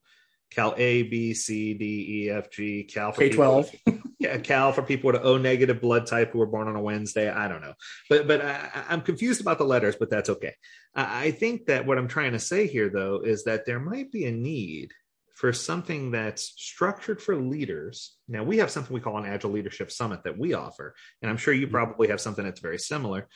cal 0.51 0.73
a 0.77 1.03
b 1.03 1.33
c 1.33 1.73
d 1.73 2.25
e 2.25 2.29
f 2.29 2.49
g 2.51 2.83
cal 2.83 3.11
for 3.11 3.19
K 3.21 3.29
people- 3.29 3.43
twelve. 3.43 3.71
yeah, 4.19 4.37
Cal 4.37 4.71
for 4.71 4.81
people 4.81 5.07
with 5.11 5.17
an 5.17 5.27
O 5.27 5.37
negative 5.37 5.81
blood 5.81 6.05
type 6.07 6.31
who 6.31 6.39
were 6.39 6.45
born 6.45 6.67
on 6.69 6.75
a 6.77 6.81
Wednesday. 6.81 7.29
I 7.29 7.47
don't 7.49 7.61
know, 7.61 7.73
but 8.09 8.25
but 8.27 8.41
I, 8.41 8.85
I'm 8.87 9.01
confused 9.01 9.41
about 9.41 9.57
the 9.57 9.65
letters, 9.65 9.97
but 9.97 10.09
that's 10.09 10.29
okay. 10.29 10.53
I, 10.95 11.25
I 11.25 11.31
think 11.31 11.65
that 11.65 11.85
what 11.85 11.97
I'm 11.97 12.07
trying 12.07 12.31
to 12.31 12.39
say 12.39 12.67
here, 12.67 12.89
though, 12.89 13.19
is 13.23 13.43
that 13.43 13.65
there 13.65 13.79
might 13.79 14.11
be 14.11 14.25
a 14.25 14.31
need 14.31 14.91
for 15.33 15.51
something 15.51 16.11
that's 16.11 16.53
structured 16.55 17.21
for 17.21 17.35
leaders. 17.35 18.15
Now 18.29 18.43
we 18.43 18.59
have 18.59 18.71
something 18.71 18.93
we 18.93 19.01
call 19.01 19.17
an 19.17 19.25
Agile 19.25 19.51
Leadership 19.51 19.91
Summit 19.91 20.23
that 20.23 20.37
we 20.37 20.53
offer, 20.53 20.95
and 21.21 21.29
I'm 21.29 21.37
sure 21.37 21.53
you 21.53 21.67
Mhm. 21.67 21.71
probably 21.71 22.07
have 22.07 22.21
something 22.21 22.45
that's 22.45 22.61
very 22.61 22.79
similar. 22.79 23.27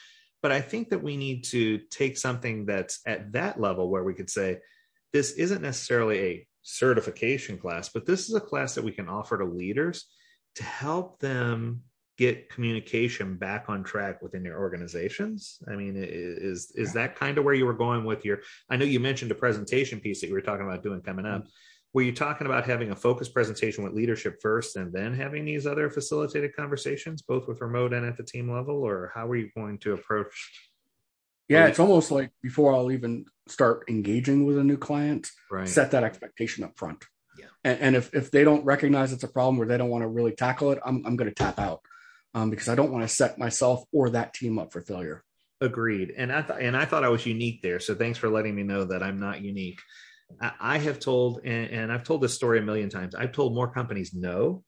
But 0.41 0.51
I 0.51 0.61
think 0.61 0.89
that 0.89 1.03
we 1.03 1.17
need 1.17 1.43
to 1.45 1.79
take 1.89 2.17
something 2.17 2.65
that's 2.65 3.01
at 3.05 3.33
that 3.33 3.59
level 3.59 3.89
where 3.89 4.03
we 4.03 4.13
could 4.13 4.29
say, 4.29 4.59
this 5.11 5.31
isn't 5.33 5.61
necessarily 5.61 6.19
a 6.19 6.47
certification 6.61 7.57
class, 7.57 7.89
but 7.89 8.05
this 8.05 8.29
is 8.29 8.35
a 8.35 8.41
class 8.41 8.75
that 8.75 8.83
we 8.83 8.91
can 8.91 9.09
offer 9.09 9.37
to 9.37 9.45
leaders 9.45 10.05
to 10.55 10.63
help 10.63 11.19
them 11.19 11.83
get 12.17 12.49
communication 12.49 13.37
back 13.37 13.69
on 13.69 13.81
track 13.81 14.21
within 14.21 14.43
their 14.43 14.59
organizations. 14.59 15.59
I 15.67 15.75
mean 15.75 15.95
is 15.95 16.71
is 16.75 16.93
that 16.93 17.15
kind 17.15 17.37
of 17.37 17.45
where 17.45 17.53
you 17.53 17.65
were 17.65 17.73
going 17.73 18.03
with 18.03 18.25
your 18.25 18.39
i 18.69 18.75
know 18.75 18.83
you 18.83 18.99
mentioned 18.99 19.31
a 19.31 19.35
presentation 19.35 20.01
piece 20.01 20.19
that 20.19 20.27
you 20.27 20.33
were 20.33 20.41
talking 20.41 20.65
about 20.65 20.83
doing 20.83 21.01
coming 21.01 21.25
up 21.25 21.43
mm-hmm. 21.43 21.49
Were 21.93 22.03
you 22.03 22.11
talking 22.13 22.45
about 22.45 22.65
having 22.65 22.91
a 22.91 22.95
focused 22.95 23.33
presentation 23.33 23.83
with 23.83 23.93
leadership 23.93 24.39
first 24.41 24.75
and 24.75 24.93
then 24.93 25.13
having 25.13 25.45
these 25.45 25.65
other 25.65 25.89
facilitated 25.89 26.55
conversations 26.55 27.21
both 27.21 27.47
with 27.47 27.61
remote 27.61 27.93
and 27.93 28.05
at 28.05 28.17
the 28.17 28.23
team 28.23 28.51
level 28.51 28.83
or 28.83 29.11
how 29.15 29.27
are 29.27 29.35
you 29.35 29.49
going 29.55 29.77
to 29.79 29.93
approach 29.93 30.51
Yeah, 31.47 31.65
it's 31.65 31.79
almost 31.79 32.11
like 32.11 32.31
before 32.43 32.75
I'll 32.75 32.91
even 32.91 33.25
start 33.47 33.85
engaging 33.89 34.45
with 34.45 34.57
a 34.57 34.63
new 34.63 34.77
client, 34.77 35.27
right 35.51 35.67
set 35.67 35.91
that 35.91 36.03
expectation 36.03 36.63
up 36.63 36.77
front. 36.77 37.03
Yeah. 37.39 37.45
And, 37.63 37.79
and 37.79 37.95
if, 37.95 38.13
if 38.13 38.29
they 38.29 38.43
don't 38.43 38.65
recognize 38.65 39.11
it's 39.11 39.23
a 39.23 39.27
problem 39.27 39.59
or 39.59 39.65
they 39.65 39.77
don't 39.77 39.89
want 39.89 40.03
to 40.03 40.07
really 40.07 40.33
tackle 40.33 40.71
it, 40.71 40.79
I'm, 40.85 41.03
I'm 41.05 41.15
going 41.15 41.29
to 41.29 41.35
tap 41.35 41.57
out 41.57 41.81
um, 42.35 42.49
because 42.49 42.69
I 42.69 42.75
don't 42.75 42.91
want 42.91 43.03
to 43.03 43.13
set 43.13 43.39
myself 43.39 43.83
or 43.91 44.11
that 44.11 44.33
team 44.33 44.59
up 44.59 44.71
for 44.71 44.81
failure. 44.81 45.23
Agreed. 45.61 46.13
And 46.15 46.31
I 46.31 46.41
thought 46.41 46.61
and 46.61 46.77
I 46.77 46.85
thought 46.85 47.03
I 47.03 47.09
was 47.09 47.25
unique 47.25 47.61
there. 47.61 47.79
So 47.79 47.95
thanks 47.95 48.17
for 48.17 48.29
letting 48.29 48.55
me 48.55 48.63
know 48.63 48.85
that 48.85 49.03
I'm 49.03 49.19
not 49.19 49.41
unique. 49.41 49.81
I, 50.59 50.77
have 50.77 50.99
told 50.99 51.41
and, 51.43 51.69
and 51.71 51.91
I've 51.91 52.03
told 52.03 52.21
this 52.21 52.33
story 52.33 52.59
a 52.59 52.61
million 52.61 52.89
times. 52.89 53.15
I've 53.15 53.31
told 53.31 53.53
more 53.53 53.71
companies 53.71 54.13
no 54.13 54.63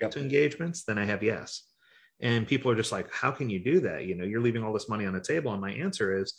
Yep. 0.00 0.10
to 0.12 0.20
engagements 0.20 0.82
than 0.82 0.98
I 0.98 1.04
have 1.04 1.22
yes. 1.22 1.62
And 2.20 2.46
people 2.46 2.70
are 2.72 2.74
just 2.76 2.90
like, 2.90 3.12
how 3.12 3.30
can 3.30 3.48
you 3.50 3.62
do 3.62 3.80
that? 3.80 4.04
You 4.04 4.16
know, 4.16 4.24
you're 4.24 4.40
leaving 4.40 4.64
all 4.64 4.72
this 4.72 4.88
money 4.88 5.06
on 5.06 5.12
the 5.12 5.20
table. 5.20 5.52
And 5.52 5.60
my 5.60 5.70
answer 5.72 6.16
is, 6.16 6.34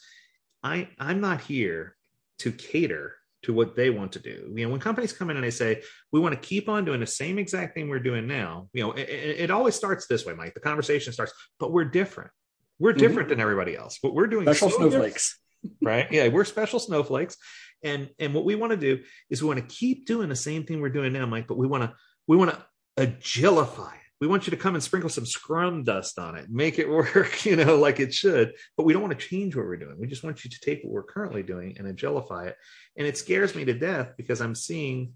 I 0.61 0.89
I'm 0.99 1.21
not 1.21 1.39
here 1.41 1.95
to 2.39 2.51
cater 2.51 3.15
to 3.43 3.53
what 3.53 3.75
they 3.75 3.89
want 3.89 4.13
to 4.13 4.19
do. 4.19 4.51
You 4.55 4.65
know, 4.65 4.71
when 4.71 4.79
companies 4.81 5.13
come 5.13 5.29
in 5.29 5.37
and 5.37 5.45
they 5.45 5.51
say, 5.51 5.81
we 6.11 6.19
want 6.19 6.33
to 6.33 6.39
keep 6.45 6.67
on 6.67 6.83
doing 6.85 6.99
the 7.01 7.07
same 7.07 7.37
exact 7.37 7.73
thing 7.75 7.89
we're 7.89 7.99
doing 7.99 8.27
now, 8.27 8.69
you 8.73 8.83
know, 8.83 8.91
it, 8.93 9.09
it, 9.09 9.51
always 9.51 9.75
starts 9.75 10.07
this 10.07 10.25
way, 10.25 10.33
Mike. 10.33 10.53
The 10.53 10.61
conversation 10.61 11.11
starts, 11.13 11.33
but 11.59 11.71
we're 11.73 11.83
different. 11.85 12.31
We're 12.79 12.93
Mhm. 12.93 12.97
different 12.99 13.29
than 13.29 13.39
everybody 13.41 13.75
else. 13.75 13.97
What 14.01 14.13
we're 14.13 14.27
doing 14.27 14.45
Special 14.45 14.69
so 14.69 14.75
different- 14.75 14.91
snowflakes. 14.93 15.39
right? 15.81 16.07
Yeah, 16.11 16.29
we're 16.29 16.45
special 16.45 16.79
snowflakes. 16.79 17.37
And 17.83 18.09
and 18.19 18.33
what 18.33 18.45
we 18.45 18.55
want 18.55 18.71
to 18.71 18.77
do 18.77 19.03
is 19.29 19.41
we 19.41 19.47
want 19.47 19.59
to 19.59 19.75
keep 19.75 20.05
doing 20.05 20.29
the 20.29 20.35
same 20.35 20.63
thing 20.63 20.81
we're 20.81 20.89
doing 20.89 21.13
now, 21.13 21.25
Mike, 21.25 21.47
but 21.47 21.57
we 21.57 21.67
want 21.67 21.83
to 21.83 21.93
we 22.27 22.37
want 22.37 22.51
to 22.51 22.65
agilify 22.97 23.93
it. 23.93 23.99
We 24.21 24.27
want 24.27 24.47
you 24.47 24.51
to 24.51 24.57
come 24.57 24.75
and 24.75 24.83
sprinkle 24.83 25.09
some 25.09 25.25
scrum 25.25 25.83
dust 25.83 26.17
on 26.17 26.37
it, 26.37 26.49
make 26.49 26.79
it 26.79 26.89
work, 26.89 27.45
you 27.45 27.55
know, 27.55 27.75
like 27.75 27.99
it 27.99 28.13
should. 28.13 28.53
But 28.77 28.85
we 28.85 28.93
don't 28.93 29.01
want 29.01 29.17
to 29.17 29.27
change 29.27 29.55
what 29.55 29.65
we're 29.65 29.77
doing. 29.77 29.97
We 29.99 30.07
just 30.07 30.23
want 30.23 30.45
you 30.45 30.49
to 30.49 30.59
take 30.61 30.81
what 30.83 30.93
we're 30.93 31.03
currently 31.03 31.43
doing 31.43 31.75
and 31.77 31.87
agilify 31.87 32.47
it. 32.47 32.55
And 32.97 33.05
it 33.05 33.17
scares 33.17 33.55
me 33.55 33.65
to 33.65 33.73
death 33.73 34.13
because 34.17 34.39
I'm 34.39 34.55
seeing 34.55 35.13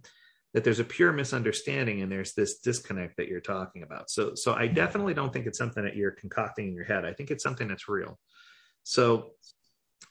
that 0.53 0.63
there's 0.63 0.79
a 0.79 0.83
pure 0.83 1.11
misunderstanding 1.11 2.01
and 2.01 2.11
there's 2.11 2.33
this 2.33 2.59
disconnect 2.59 3.17
that 3.17 3.27
you're 3.27 3.41
talking 3.41 3.83
about. 3.83 4.09
So 4.09 4.33
so 4.35 4.53
I 4.53 4.67
definitely 4.67 5.13
don't 5.13 5.31
think 5.31 5.45
it's 5.45 5.57
something 5.57 5.83
that 5.83 5.95
you're 5.95 6.11
concocting 6.11 6.69
in 6.69 6.73
your 6.73 6.85
head. 6.85 7.05
I 7.05 7.13
think 7.13 7.31
it's 7.31 7.43
something 7.43 7.67
that's 7.67 7.87
real. 7.87 8.19
So 8.83 9.31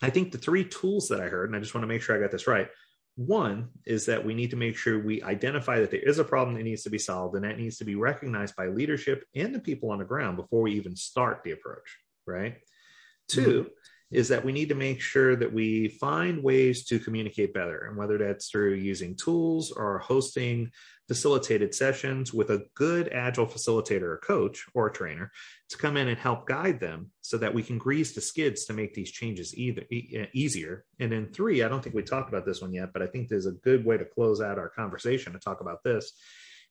I 0.03 0.11
think 0.11 0.33
the 0.33 0.39
three 0.39 0.65
tools 0.65 1.09
that 1.09 1.21
I 1.21 1.29
heard, 1.29 1.49
and 1.49 1.57
I 1.57 1.61
just 1.61 1.75
want 1.75 1.83
to 1.83 1.89
make 1.89 2.03
sure 2.03 2.17
I 2.17 2.21
got 2.21 2.31
this 2.31 2.47
right. 2.47 2.69
One 3.17 3.71
is 3.87 4.07
that 4.07 4.25
we 4.25 4.35
need 4.35 4.51
to 4.51 4.57
make 4.57 4.77
sure 4.77 5.03
we 5.03 5.23
identify 5.23 5.81
that 5.81 5.91
there 5.91 6.07
is 6.07 6.19
a 6.19 6.25
problem 6.25 6.57
that 6.57 6.65
needs 6.65 6.83
to 6.83 6.91
be 6.91 6.99
solved, 6.99 7.35
and 7.35 7.45
that 7.45 7.59
needs 7.59 7.79
to 7.79 7.85
be 7.85 7.95
recognized 7.95 8.57
by 8.57 8.67
leadership 8.67 9.25
and 9.35 9.55
the 9.55 9.59
people 9.59 9.91
on 9.91 9.99
the 9.99 10.05
ground 10.05 10.37
before 10.37 10.63
we 10.63 10.73
even 10.73 10.95
start 10.97 11.43
the 11.43 11.53
approach, 11.53 11.97
right? 12.27 12.57
Mm-hmm. 13.31 13.43
Two 13.43 13.71
is 14.11 14.29
that 14.29 14.45
we 14.45 14.53
need 14.53 14.69
to 14.69 14.75
make 14.75 15.01
sure 15.01 15.35
that 15.35 15.53
we 15.53 15.89
find 15.89 16.43
ways 16.43 16.85
to 16.87 16.99
communicate 16.99 17.53
better, 17.53 17.87
and 17.89 17.97
whether 17.97 18.19
that's 18.19 18.49
through 18.49 18.75
using 18.75 19.17
tools 19.17 19.73
or 19.73 19.99
hosting 19.99 20.71
facilitated 21.09 21.75
sessions 21.75 22.33
with 22.33 22.51
a 22.51 22.65
good 22.75 23.09
agile 23.13 23.47
facilitator 23.47 24.03
or 24.03 24.19
coach 24.19 24.67
or 24.75 24.91
trainer 24.91 25.31
to 25.69 25.77
come 25.77 25.97
in 25.97 26.09
and 26.09 26.19
help 26.19 26.47
guide 26.47 26.81
them 26.81 27.11
so 27.21 27.39
that 27.39 27.53
we 27.53 27.63
can 27.63 27.79
grease 27.79 28.13
the 28.13 28.21
skids 28.21 28.65
to 28.65 28.73
make 28.73 28.93
these 28.93 29.11
changes 29.11 29.57
either 29.57 29.83
e- 29.91 30.27
easier. 30.33 30.85
And 30.99 31.11
then 31.11 31.27
three 31.33 31.63
i 31.63 31.69
don't 31.69 31.83
think 31.83 31.95
we 31.95 32.03
talked 32.03 32.29
about 32.29 32.45
this 32.45 32.61
one 32.61 32.73
yet 32.73 32.93
but 32.93 33.03
i 33.03 33.07
think 33.07 33.29
there's 33.29 33.47
a 33.47 33.53
good 33.53 33.85
way 33.85 33.97
to 33.97 34.05
close 34.05 34.41
out 34.41 34.59
our 34.59 34.69
conversation 34.69 35.33
to 35.33 35.39
talk 35.39 35.61
about 35.61 35.85
this 35.85 36.13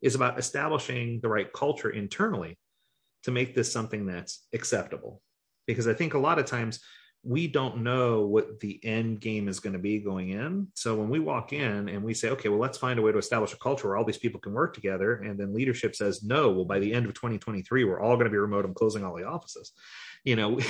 is 0.01 0.15
about 0.15 0.38
establishing 0.38 1.20
the 1.22 1.30
right 1.30 1.51
culture 1.54 1.89
internally 1.89 2.58
to 3.24 3.32
make 3.32 3.56
this 3.56 3.72
something 3.72 4.06
that's 4.06 4.46
acceptable. 4.54 5.22
Because 5.65 5.88
i 5.88 5.94
think 5.94 6.13
a 6.13 6.20
lot 6.20 6.39
of 6.39 6.46
times 6.46 6.80
we 7.25 7.48
don't 7.48 7.77
know 7.77 8.22
what 8.22 8.60
the 8.60 8.79
end 8.84 9.20
game 9.20 9.48
is 9.48 9.60
going 9.60 9.74
to 9.74 9.79
be 9.79 9.98
going 9.98 10.29
in. 10.29 10.67
So 10.75 10.96
when 10.96 11.10
we 11.10 11.20
walk 11.20 11.53
in 11.53 11.89
and 11.89 12.03
we 12.03 12.13
say, 12.13 12.29
okay, 12.29 12.50
well, 12.50 12.60
let's 12.60 12.77
find 12.77 13.00
a 13.00 13.01
way 13.01 13.12
to 13.12 13.17
establish 13.17 13.51
a 13.51 13.58
culture 13.58 13.88
where 13.88 13.98
all 13.98 14.05
these 14.05 14.20
people 14.20 14.39
can 14.39 14.53
work 14.53 14.75
together. 14.75 15.15
And 15.15 15.39
then 15.39 15.51
leadership 15.51 15.96
says, 15.96 16.24
no, 16.24 16.51
well, 16.51 16.65
by 16.65 16.77
the 16.77 16.94
end 16.94 17.08
of 17.08 17.15
2023, 17.15 17.84
we're 17.84 18.00
all 18.00 18.15
going 18.15 18.25
to 18.25 18.32
be 18.32 18.38
remote. 18.38 18.63
I'm 18.63 18.75
closing 18.75 19.03
all 19.03 19.17
the 19.17 19.24
offices. 19.24 19.72
You 20.24 20.36
know, 20.36 20.50
we, 20.51 20.65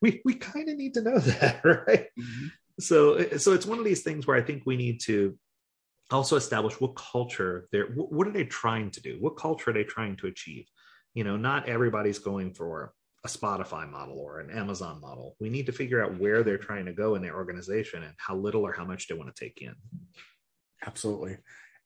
we, 0.00 0.22
we 0.24 0.34
kind 0.34 0.70
of 0.70 0.76
need 0.76 0.94
to 0.94 1.02
know 1.02 1.18
that, 1.20 1.62
right? 1.62 2.06
Mm-hmm. 2.18 2.46
So, 2.80 3.36
so 3.36 3.52
it's 3.52 3.66
one 3.66 3.78
of 3.78 3.84
these 3.84 4.02
things 4.02 4.26
where 4.26 4.36
I 4.36 4.42
think 4.42 4.62
we 4.64 4.76
need 4.76 5.00
to 5.02 5.38
also 6.10 6.36
establish 6.36 6.80
what 6.80 6.96
culture 6.96 7.68
they're, 7.70 7.88
what 7.88 8.26
are 8.26 8.32
they 8.32 8.44
trying 8.44 8.90
to 8.92 9.02
do? 9.02 9.18
What 9.20 9.36
culture 9.36 9.70
are 9.70 9.74
they 9.74 9.84
trying 9.84 10.16
to 10.16 10.26
achieve? 10.26 10.66
You 11.12 11.24
know, 11.24 11.36
not 11.36 11.68
everybody's 11.68 12.18
going 12.18 12.54
for 12.54 12.94
a 13.24 13.28
Spotify 13.28 13.90
model 13.90 14.18
or 14.18 14.40
an 14.40 14.50
Amazon 14.50 15.00
model. 15.00 15.36
We 15.40 15.50
need 15.50 15.66
to 15.66 15.72
figure 15.72 16.02
out 16.02 16.18
where 16.18 16.42
they're 16.42 16.58
trying 16.58 16.86
to 16.86 16.92
go 16.92 17.14
in 17.14 17.22
their 17.22 17.34
organization 17.34 18.02
and 18.02 18.14
how 18.18 18.36
little 18.36 18.66
or 18.66 18.72
how 18.72 18.84
much 18.84 19.08
they 19.08 19.14
want 19.14 19.34
to 19.34 19.44
take 19.44 19.60
in. 19.62 19.74
Absolutely. 20.86 21.38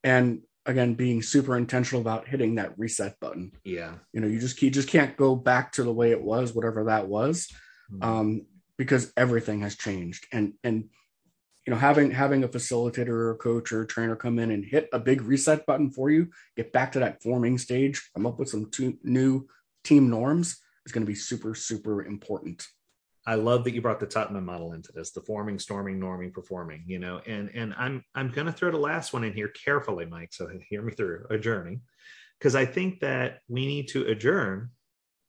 And 0.05 0.43
again, 0.67 0.95
being 0.95 1.23
super 1.23 1.57
intentional 1.57 2.03
about 2.03 2.29
hitting 2.29 2.57
that 2.57 2.79
reset 2.79 3.19
button. 3.21 3.53
Yeah. 3.65 3.95
You 4.13 4.21
know, 4.21 4.27
you 4.27 4.39
just 4.39 4.61
you 4.63 4.71
just 4.71 4.89
can't 4.89 5.17
go 5.17 5.35
back 5.35 5.73
to 5.73 5.83
the 5.83 5.93
way 5.93 6.11
it 6.11 6.23
was, 6.23 6.53
whatever 6.53 6.85
that 6.85 7.09
was. 7.09 7.49
Mm-hmm. 7.93 8.03
Um, 8.03 8.47
because 8.77 9.13
everything 9.17 9.61
has 9.61 9.77
changed. 9.77 10.27
And 10.33 10.55
and 10.65 10.89
you 11.67 11.73
know, 11.73 11.77
having 11.77 12.11
having 12.11 12.45
a 12.45 12.49
facilitator 12.49 13.09
or 13.09 13.31
a 13.33 13.37
coach 13.37 13.73
or 13.73 13.83
a 13.83 13.87
trainer 13.87 14.17
come 14.17 14.39
in 14.39 14.51
and 14.51 14.65
hit 14.65 14.89
a 14.93 14.99
big 14.99 15.23
reset 15.23 15.67
button 15.67 15.91
for 15.91 16.11
you, 16.11 16.29
get 16.57 16.73
back 16.73 16.93
to 16.93 17.01
that 17.01 17.23
forming 17.23 17.59
stage, 17.59 18.11
come 18.15 18.27
up 18.27 18.39
with 18.39 18.49
some 18.49 18.71
two, 18.71 18.99
new 19.03 19.47
team 19.85 20.09
norms 20.09 20.61
is 20.91 20.93
going 20.93 21.07
to 21.07 21.11
be 21.11 21.15
super, 21.15 21.55
super 21.55 22.05
important. 22.05 22.67
I 23.25 23.37
love 23.37 23.65
that 23.65 23.75
you 23.75 23.81
brought 23.81 24.01
the 24.01 24.07
Tuckman 24.07 24.43
model 24.43 24.73
into 24.73 24.91
this, 24.93 25.13
the 25.13 25.21
forming, 25.21 25.59
storming, 25.59 26.01
norming, 26.01 26.33
performing, 26.33 26.83
you 26.87 26.99
know, 26.99 27.21
and, 27.27 27.49
and 27.55 27.75
I'm, 27.79 28.03
I'm 28.15 28.31
going 28.31 28.47
to 28.47 28.53
throw 28.53 28.73
the 28.73 28.79
last 28.79 29.13
one 29.13 29.23
in 29.23 29.33
here 29.33 29.49
carefully, 29.49 30.07
Mike. 30.07 30.33
So 30.33 30.49
hear 30.69 30.83
me 30.83 30.93
through 30.93 31.27
adjourning, 31.31 31.83
because 32.39 32.57
I 32.57 32.65
think 32.65 33.01
that 33.01 33.39
we 33.49 33.67
need 33.67 33.89
to 33.89 34.07
adjourn 34.07 34.71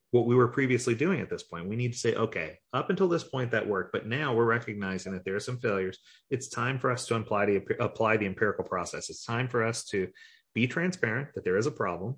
what 0.09 0.25
we 0.25 0.35
were 0.35 0.47
previously 0.47 0.95
doing 0.95 1.19
at 1.19 1.29
this 1.29 1.43
point. 1.43 1.69
We 1.69 1.75
need 1.75 1.93
to 1.93 1.99
say, 1.99 2.15
okay, 2.15 2.57
up 2.73 2.89
until 2.89 3.07
this 3.07 3.23
point 3.23 3.51
that 3.51 3.67
worked, 3.67 3.91
but 3.91 4.07
now 4.07 4.33
we're 4.33 4.45
recognizing 4.45 5.13
that 5.13 5.23
there 5.23 5.35
are 5.35 5.41
some 5.41 5.59
failures. 5.59 5.99
It's 6.31 6.49
time 6.49 6.79
for 6.79 6.91
us 6.91 7.05
to 7.07 7.15
apply 7.15 7.45
the, 7.45 7.61
apply 7.79 8.17
the 8.17 8.25
empirical 8.25 8.63
process. 8.63 9.09
It's 9.09 9.25
time 9.25 9.47
for 9.47 9.63
us 9.63 9.85
to 9.85 10.07
be 10.55 10.65
transparent 10.65 11.29
that 11.35 11.43
there 11.43 11.57
is 11.57 11.67
a 11.67 11.71
problem 11.71 12.15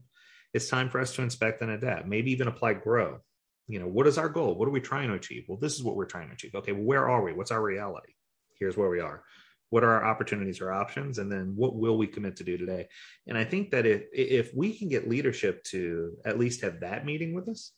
it's 0.54 0.70
time 0.70 0.90
for 0.90 1.00
us 1.00 1.16
to 1.16 1.24
inspect 1.24 1.62
and 1.62 1.72
adapt, 1.72 2.08
maybe 2.08 2.32
even 2.32 2.48
apply 2.48 2.76
grow. 2.76 3.20
You 3.67 3.79
know, 3.79 3.88
what 3.88 4.08
is 4.08 4.17
our 4.17 4.29
goal? 4.29 4.55
What 4.55 4.67
are 4.67 4.72
we 4.72 4.82
trying 4.82 5.10
to 5.10 5.15
achieve? 5.15 5.46
Well, 5.48 5.58
this 5.58 5.75
is 5.75 5.84
what 5.84 5.96
we're 5.96 6.05
trying 6.05 6.27
to 6.27 6.34
achieve. 6.34 6.55
Okay, 6.55 6.74
well, 6.74 6.84
where 6.84 7.10
are 7.10 7.24
we? 7.24 7.34
What's 7.34 7.51
our 7.51 7.62
reality? 7.62 8.13
Here's 8.60 8.77
where 8.77 8.89
we 8.89 9.00
are. 9.00 9.24
What 9.70 9.84
are 9.84 9.91
our 9.91 10.05
opportunities 10.05 10.62
or 10.62 10.72
options? 10.72 11.17
And 11.17 11.32
then 11.32 11.53
what 11.55 11.75
will 11.75 11.98
we 11.98 12.05
commit 12.05 12.36
to 12.38 12.43
do 12.43 12.58
today? 12.58 12.88
And 13.25 13.38
I 13.38 13.43
think 13.43 13.72
that 13.72 13.86
if 13.86 14.03
if 14.13 14.53
we 14.53 14.77
can 14.77 14.89
get 14.89 15.10
leadership 15.10 15.63
to 15.65 16.17
at 16.25 16.38
least 16.38 16.62
have 16.62 16.82
that 16.82 17.05
meeting 17.05 17.34
with 17.34 17.50
us, 17.50 17.72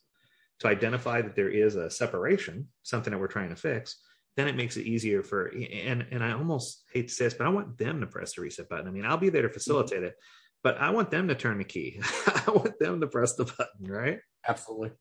to 0.60 0.68
identify 0.68 1.22
that 1.22 1.36
there 1.36 1.50
is 1.50 1.76
a 1.76 1.90
separation, 1.90 2.68
something 2.84 3.12
that 3.12 3.20
we're 3.20 3.28
trying 3.28 3.50
to 3.50 3.56
fix, 3.56 3.98
then 4.36 4.48
it 4.48 4.56
makes 4.56 4.78
it 4.78 4.86
easier 4.86 5.24
for 5.24 5.48
and 5.48 6.06
and 6.12 6.24
I 6.24 6.34
almost 6.34 6.84
hate 6.92 7.08
to 7.08 7.14
say 7.14 7.26
this, 7.26 7.34
but 7.34 7.48
I 7.48 7.52
want 7.52 7.78
them 7.78 8.02
to 8.02 8.08
press 8.08 8.36
the 8.36 8.42
reset 8.42 8.70
button. 8.70 8.88
I 8.88 8.92
mean, 8.92 9.06
I'll 9.06 9.18
be 9.18 9.30
there 9.30 9.44
to 9.44 9.48
mm-hmm. 9.48 9.54
facilitate 9.54 10.04
it, 10.04 10.16
but 10.64 10.78
I 10.78 10.90
want 10.90 11.12
them 11.12 11.28
to 11.30 11.36
turn 11.36 11.58
the 11.58 11.64
key. 11.64 12.02
I 12.28 12.52
want 12.52 12.78
them 12.80 13.02
to 13.02 13.08
press 13.08 13.36
the 13.36 13.46
button, 13.46 13.86
right? 13.90 14.20
Absolutely. 14.48 14.92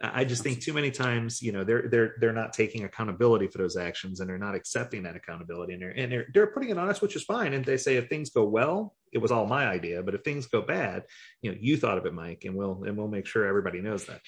I 0.00 0.24
just 0.24 0.42
think 0.42 0.60
too 0.60 0.72
many 0.72 0.90
times, 0.90 1.42
you 1.42 1.52
know, 1.52 1.64
they're 1.64 1.88
they're 1.88 2.14
they're 2.18 2.32
not 2.32 2.52
taking 2.52 2.84
accountability 2.84 3.46
for 3.46 3.58
those 3.58 3.76
actions 3.76 4.20
and 4.20 4.28
they're 4.28 4.38
not 4.38 4.54
accepting 4.54 5.02
that 5.04 5.16
accountability 5.16 5.74
and 5.74 5.82
they're 5.82 5.90
and 5.90 6.10
they're 6.10 6.26
they're 6.32 6.46
putting 6.48 6.70
it 6.70 6.78
on 6.78 6.88
us, 6.88 7.00
which 7.00 7.14
is 7.14 7.22
fine. 7.22 7.52
And 7.52 7.64
they 7.64 7.76
say 7.76 7.96
if 7.96 8.08
things 8.08 8.30
go 8.30 8.44
well, 8.44 8.94
it 9.12 9.18
was 9.18 9.30
all 9.30 9.46
my 9.46 9.66
idea. 9.66 10.02
But 10.02 10.14
if 10.14 10.22
things 10.22 10.46
go 10.46 10.62
bad, 10.62 11.04
you 11.40 11.52
know, 11.52 11.58
you 11.60 11.76
thought 11.76 11.98
of 11.98 12.06
it, 12.06 12.14
Mike, 12.14 12.42
and 12.44 12.56
we'll 12.56 12.82
and 12.84 12.96
we'll 12.96 13.08
make 13.08 13.26
sure 13.26 13.46
everybody 13.46 13.80
knows 13.80 14.06
that. 14.06 14.20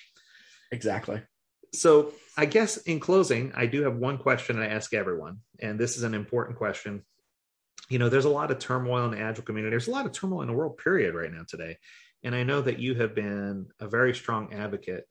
Exactly. 0.70 1.22
So 1.72 2.12
I 2.36 2.46
guess 2.46 2.76
in 2.76 3.00
closing, 3.00 3.52
I 3.56 3.66
do 3.66 3.82
have 3.82 3.96
one 3.96 4.18
question 4.18 4.60
I 4.60 4.68
ask 4.68 4.94
everyone, 4.94 5.38
and 5.60 5.78
this 5.78 5.96
is 5.96 6.04
an 6.04 6.14
important 6.14 6.56
question 6.56 7.02
you 7.90 7.98
know, 7.98 8.08
there's 8.08 8.24
a 8.24 8.30
lot 8.30 8.50
of 8.50 8.58
turmoil 8.58 9.04
in 9.04 9.10
the 9.10 9.20
agile 9.20 9.44
community. 9.44 9.70
There's 9.70 9.88
a 9.88 9.92
lot 9.92 10.06
of 10.06 10.12
turmoil 10.12 10.42
in 10.42 10.48
the 10.48 10.54
world, 10.54 10.78
period, 10.78 11.14
right 11.14 11.32
now 11.32 11.42
today. 11.46 11.76
And 12.22 12.34
I 12.34 12.42
know 12.42 12.62
that 12.62 12.78
you 12.78 12.94
have 12.94 13.14
been 13.14 13.66
a 13.80 13.88
very 13.88 14.14
strong 14.14 14.52
advocate 14.54 15.06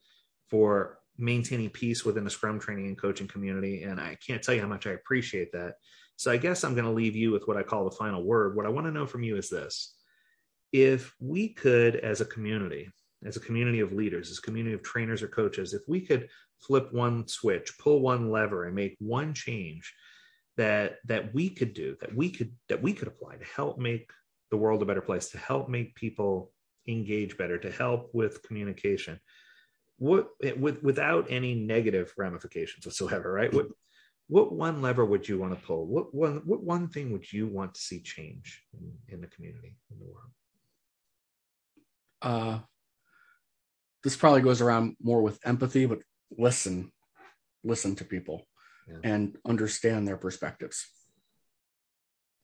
for 0.54 1.00
maintaining 1.18 1.72
peace 1.72 2.06
within 2.06 2.24
the 2.24 2.30
Scrum 2.30 2.60
training 2.60 2.86
and 2.86 2.96
coaching 2.96 3.28
community. 3.28 3.82
And 3.82 4.00
I 4.00 4.16
can't 4.24 4.44
tell 4.44 4.54
you 4.54 4.62
how 4.62 4.68
much 4.68 4.86
I 4.86 4.92
appreciate 4.92 5.52
that. 5.54 5.78
So 6.16 6.32
I 6.32 6.38
guess 6.38 6.64
I'm 6.64 6.76
going 6.76 6.86
to 6.86 6.92
leave 6.92 7.16
you 7.16 7.32
with 7.32 7.48
what 7.48 7.58
I 7.58 7.64
call 7.64 7.86
the 7.86 7.96
final 7.96 8.24
word. 8.24 8.56
What 8.56 8.68
I 8.68 8.70
want 8.70 8.86
to 8.86 8.92
know 8.92 9.08
from 9.08 9.24
you 9.24 9.36
is 9.36 9.50
this 9.50 9.96
if 10.72 11.16
we 11.20 11.50
could, 11.50 11.96
as 11.96 12.22
a 12.22 12.26
community, 12.26 12.88
as 13.26 13.36
a 13.36 13.40
community 13.40 13.80
of 13.80 13.94
leaders, 13.94 14.30
as 14.30 14.38
a 14.38 14.44
community 14.44 14.76
of 14.76 14.84
trainers 14.84 15.24
or 15.24 15.28
coaches, 15.28 15.74
if 15.74 15.82
we 15.88 16.02
could 16.02 16.30
flip 16.60 16.94
one 16.94 17.28
switch, 17.28 17.76
pull 17.80 18.02
one 18.02 18.30
lever, 18.30 18.66
and 18.66 18.76
make 18.76 18.96
one 19.00 19.34
change 19.34 19.92
that 20.56 20.98
that 21.08 21.34
we 21.34 21.50
could 21.50 21.74
do 21.74 21.98
that 22.00 22.16
we 22.16 22.30
could 22.30 22.54
that 22.70 22.80
we 22.80 22.94
could 22.94 23.08
apply 23.08 23.38
to 23.38 23.46
help 23.56 23.80
make 23.80 24.12
the 24.52 24.58
world 24.58 24.84
a 24.84 24.86
better 24.86 25.02
place 25.02 25.30
to 25.30 25.40
help 25.40 25.68
make 25.68 25.96
people 25.96 26.52
engage 26.88 27.40
better 27.40 27.58
to 27.58 27.72
help 27.72 28.12
with 28.14 28.44
communication 28.44 29.20
what 29.98 30.30
with 30.58 30.82
without 30.84 31.28
any 31.30 31.54
negative 31.56 32.14
ramifications 32.18 32.86
whatsoever 32.86 33.32
right 33.32 33.54
what 33.54 33.68
what 34.28 34.52
one 34.52 34.82
lever 34.82 35.06
would 35.06 35.28
you 35.28 35.38
want 35.38 35.54
to 35.54 35.66
pull 35.66 35.86
what 35.86 36.14
one 36.14 36.42
what 36.46 36.64
one 36.64 36.88
thing 36.88 37.12
would 37.12 37.32
you 37.32 37.48
want 37.48 37.74
to 37.74 37.82
see 37.82 38.00
change 38.00 38.64
in, 38.74 38.92
in 39.16 39.22
the 39.22 39.28
community 39.28 39.76
in 39.92 40.00
the 40.00 40.06
world 40.06 40.32
uh 42.22 42.60
this 44.04 44.16
probably 44.18 44.42
goes 44.42 44.62
around 44.62 44.96
more 45.02 45.22
with 45.22 45.40
empathy 45.46 45.86
but 45.86 46.00
listen 46.38 46.92
listen 47.64 47.96
to 47.96 48.04
people 48.04 48.46
yeah. 48.88 48.98
and 49.04 49.38
understand 49.46 50.08
their 50.08 50.18
perspectives. 50.18 50.88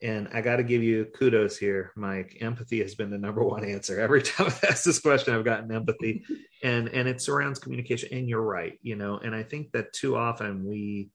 And 0.01 0.29
I 0.33 0.41
got 0.41 0.57
to 0.57 0.63
give 0.63 0.81
you 0.81 1.05
kudos 1.05 1.57
here, 1.57 1.91
Mike. 1.95 2.37
Empathy 2.39 2.79
has 2.79 2.95
been 2.95 3.09
the 3.09 3.17
number 3.17 3.43
one 3.43 3.65
answer. 3.65 3.99
Every 3.99 4.21
time 4.23 4.47
I've 4.47 4.63
asked 4.63 4.85
this 4.85 4.99
question, 4.99 5.33
I've 5.33 5.45
gotten 5.45 5.71
empathy, 5.73 6.23
and 6.63 6.87
and 6.89 7.07
it 7.07 7.21
surrounds 7.21 7.59
communication. 7.59 8.09
And 8.11 8.29
you're 8.29 8.41
right, 8.41 8.79
you 8.81 8.95
know. 8.95 9.17
And 9.17 9.35
I 9.35 9.43
think 9.43 9.71
that 9.73 9.91
too 9.93 10.15
often 10.15 10.65
we 10.65 11.09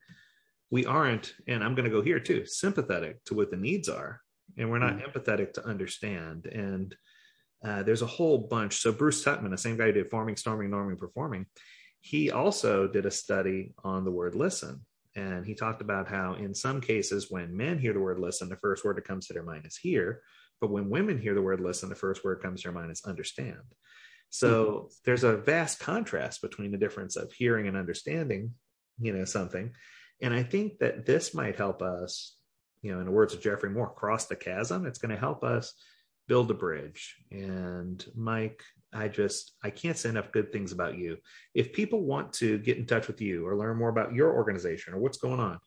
we 0.71 0.85
aren't, 0.85 1.35
and 1.47 1.65
I'm 1.65 1.75
going 1.75 1.85
to 1.85 1.91
go 1.91 2.03
here 2.03 2.21
too, 2.21 2.45
sympathetic 2.47 3.25
to 3.27 3.35
what 3.35 3.51
the 3.51 3.57
needs 3.57 3.89
are, 3.89 4.21
and 4.59 4.71
we're 4.71 4.79
not 4.79 4.99
mm. 4.99 5.11
empathetic 5.11 5.55
to 5.55 5.67
understand. 5.67 6.47
And 6.47 6.95
uh, 7.65 7.83
there's 7.85 8.03
a 8.03 8.07
whole 8.07 8.37
bunch. 8.37 8.77
So 8.77 8.93
Bruce 8.93 9.25
Tuckman, 9.25 9.51
the 9.51 9.57
same 9.57 9.79
guy 9.79 9.87
who 9.87 9.93
did 9.93 10.11
forming, 10.11 10.37
storming, 10.37 10.71
norming, 10.71 10.99
performing, 10.99 11.47
he 12.01 12.31
also 12.31 12.87
did 12.87 13.07
a 13.07 13.11
study 13.11 13.73
on 13.83 14.05
the 14.05 14.11
word 14.11 14.35
listen 14.35 14.85
And 15.17 15.47
he 15.47 15.55
talked 15.55 15.81
about 15.81 16.09
how, 16.09 16.35
in 16.35 16.55
some 16.55 16.81
cases, 16.81 17.31
when 17.31 17.57
men 17.57 17.79
hear 17.79 17.93
the 17.93 18.01
word 18.01 18.19
listen, 18.19 18.49
the 18.49 18.57
first 18.57 18.85
word 18.85 18.97
that 18.97 19.07
comes 19.07 19.27
to 19.27 19.33
their 19.33 19.45
mind 19.45 19.65
is 19.67 19.77
hear. 19.77 20.23
But 20.61 20.71
when 20.71 20.91
women 20.91 21.19
hear 21.19 21.35
the 21.35 21.43
word 21.43 21.61
listen, 21.61 21.89
the 21.89 21.95
first 21.95 22.25
word 22.25 22.43
comes 22.43 22.63
to 22.63 22.69
their 22.69 22.79
mind 22.79 22.91
is 22.91 23.03
understand. 23.05 23.63
So 24.31 24.65
mm-hmm. 24.65 24.87
there's 25.05 25.25
a 25.25 25.37
vast 25.37 25.79
contrast 25.79 26.43
between 26.43 26.73
the 26.73 26.79
difference 26.79 27.17
of 27.17 27.33
hearing 27.33 27.69
and 27.69 27.77
understanding, 27.77 28.55
you 29.01 29.13
know, 29.13 29.25
something. 29.25 29.73
And 30.21 30.35
I 30.35 30.43
think 30.43 30.79
that 30.79 31.07
this 31.07 31.35
might 31.35 31.57
help 31.57 31.83
us, 31.83 32.37
you 32.83 32.93
know, 32.93 32.99
in 32.99 33.07
the 33.07 33.13
words 33.13 33.35
of 33.35 33.41
Geoffrey 33.41 33.71
Moore, 33.71 33.93
cross 33.95 34.27
the 34.27 34.37
chasm. 34.37 34.87
It's 34.87 34.99
going 34.99 35.15
to 35.15 35.21
help 35.21 35.45
us 35.45 35.75
build 36.27 36.51
a 36.51 36.55
bridge. 36.55 37.17
And 37.31 38.05
Mike, 38.17 38.63
I 38.95 39.09
just 39.09 39.53
I 39.63 39.71
can't 39.71 39.97
say 39.97 40.09
enough 40.09 40.33
good 40.33 40.53
things 40.53 40.73
about 40.73 40.97
you. 40.97 41.19
If 41.55 41.73
people 41.73 42.03
want 42.03 42.33
to 42.35 42.59
get 42.59 42.79
in 42.79 42.87
touch 42.87 43.07
with 43.07 43.21
you 43.21 43.47
or 43.47 43.57
learn 43.57 43.77
more 43.77 43.89
about 43.89 44.15
your 44.15 44.33
organization 44.33 44.95
or 44.95 44.99
what's 44.99 45.19
going 45.19 45.41
on, 45.41 45.59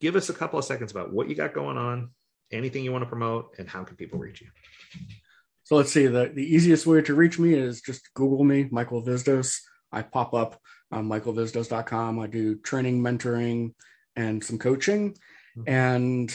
give 0.00 0.16
us 0.16 0.28
a 0.28 0.34
couple 0.34 0.58
of 0.58 0.64
seconds 0.64 0.90
about 0.90 1.12
what 1.12 1.28
you 1.28 1.34
got 1.34 1.54
going 1.54 1.78
on, 1.78 2.10
anything 2.50 2.84
you 2.84 2.92
want 2.92 3.02
to 3.02 3.08
promote, 3.08 3.54
and 3.58 3.68
how 3.68 3.84
can 3.84 3.96
people 3.96 4.18
reach 4.18 4.40
you. 4.40 4.48
So 5.64 5.76
let's 5.76 5.92
see. 5.92 6.06
The, 6.06 6.32
the 6.34 6.44
easiest 6.44 6.86
way 6.86 7.00
to 7.02 7.14
reach 7.14 7.38
me 7.38 7.54
is 7.54 7.80
just 7.80 8.12
Google 8.14 8.44
me, 8.44 8.68
Michael 8.70 9.02
Vizdos. 9.02 9.58
I 9.92 10.02
pop 10.02 10.34
up 10.34 10.60
on 10.90 11.08
michaelvizdos.com. 11.08 12.18
I 12.18 12.26
do 12.26 12.56
training, 12.56 13.00
mentoring, 13.00 13.74
and 14.16 14.42
some 14.42 14.58
coaching. 14.58 15.12
Mm-hmm. 15.56 15.62
And 15.68 16.34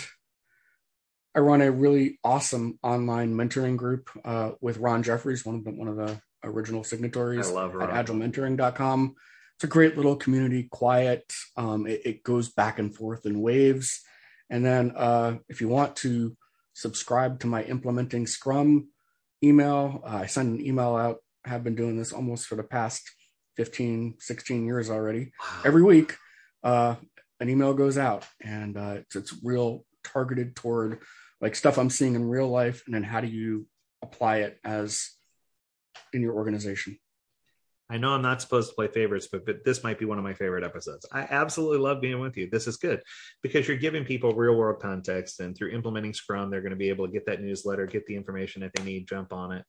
I 1.36 1.40
run 1.40 1.62
a 1.62 1.72
really 1.72 2.20
awesome 2.24 2.80
online 2.82 3.36
mentoring 3.36 3.78
group 3.78 4.10
uh, 4.26 4.52
with 4.62 4.78
Ron 4.78 5.04
Jeffries, 5.04 5.46
one 5.46 5.56
of 5.56 5.64
the, 5.66 5.72
one 5.72 5.88
of 5.88 5.98
the 5.98 6.20
original 6.44 6.84
signatories 6.84 7.50
at 7.50 7.56
agilementoring.com. 7.56 9.16
It's 9.56 9.64
a 9.64 9.68
great 9.68 9.98
little 9.98 10.16
community, 10.16 10.68
quiet. 10.70 11.34
Um, 11.56 11.88
it, 11.88 12.02
it, 12.06 12.24
goes 12.24 12.50
back 12.50 12.78
and 12.78 12.94
forth 12.94 13.26
in 13.26 13.42
waves. 13.42 14.02
And 14.50 14.64
then 14.64 14.94
uh, 14.96 15.38
if 15.50 15.62
you 15.62 15.68
want 15.68 15.96
to 15.98 16.38
subscribe 16.74 17.40
to 17.40 17.48
my 17.48 17.64
implementing 17.64 18.28
Scrum 18.28 18.90
email, 19.44 20.04
uh, 20.06 20.18
I 20.18 20.26
send 20.28 20.60
an 20.60 20.66
email 20.66 20.96
out. 20.96 21.18
I 21.44 21.50
have 21.50 21.64
been 21.64 21.76
doing 21.76 21.98
this 21.98 22.14
almost 22.14 22.46
for 22.46 22.56
the 22.56 22.64
past 22.64 23.10
15, 23.56 24.18
16 24.20 24.66
years 24.66 24.90
already. 24.90 25.32
Wow. 25.40 25.62
Every 25.66 25.84
week, 25.84 26.16
uh, 26.64 26.96
an 27.40 27.50
email 27.50 27.74
goes 27.74 27.98
out 27.98 28.26
and 28.42 28.78
uh, 28.78 28.96
it's, 28.98 29.16
it's 29.16 29.36
real 29.44 29.86
targeted 30.04 30.56
toward 30.56 31.00
like 31.42 31.56
stuff 31.56 31.78
I'm 31.78 31.90
seeing 31.90 32.16
in 32.16 32.30
real 32.30 32.48
life. 32.48 32.84
And 32.86 32.94
then 32.94 33.04
how 33.04 33.22
do 33.22 33.28
you 33.28 33.68
apply 34.02 34.38
it 34.38 34.60
as 34.64 35.17
in 36.14 36.22
your 36.22 36.34
organization? 36.34 36.98
I 37.90 37.98
know 37.98 38.10
I'm 38.10 38.22
not 38.22 38.42
supposed 38.42 38.70
to 38.70 38.76
play 38.76 38.90
favorites, 38.90 39.30
but, 39.32 39.46
but 39.46 39.64
this 39.64 39.82
might 39.82 39.98
be 39.98 40.04
one 40.04 40.18
of 40.18 40.24
my 40.24 40.34
favorite 40.34 40.66
episodes. 40.66 41.06
I 41.12 41.22
absolutely 41.22 41.78
love 41.78 42.02
being 42.02 42.20
with 42.20 42.36
you. 42.36 42.50
This 42.50 42.68
is 42.68 42.76
good 42.76 43.02
because 43.42 43.66
you're 43.66 43.78
giving 43.78 44.04
people 44.04 44.34
real 44.34 44.56
world 44.56 44.82
context, 44.82 45.40
and 45.40 45.56
through 45.56 45.72
implementing 45.72 46.14
Scrum, 46.14 46.50
they're 46.50 46.62
going 46.62 46.72
to 46.72 46.76
be 46.76 46.90
able 46.90 47.08
to 47.08 47.14
get 47.14 47.26
that 47.28 47.42
newsletter, 47.42 47.86
get 47.86 48.06
the 48.06 48.16
information 48.16 48.62
that 48.62 48.72
they 48.76 48.84
need, 48.84 49.08
jump 49.08 49.32
on 49.32 49.54
it. 49.54 49.64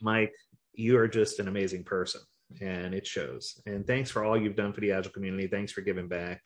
Mike, 0.00 0.32
you 0.72 0.96
are 0.98 1.08
just 1.08 1.40
an 1.40 1.48
amazing 1.48 1.84
person, 1.84 2.22
and 2.62 2.94
it 2.94 3.06
shows. 3.06 3.60
And 3.66 3.86
thanks 3.86 4.10
for 4.10 4.24
all 4.24 4.40
you've 4.40 4.56
done 4.56 4.72
for 4.72 4.80
the 4.80 4.92
Agile 4.92 5.12
community. 5.12 5.46
Thanks 5.46 5.72
for 5.72 5.82
giving 5.82 6.08
back. 6.08 6.40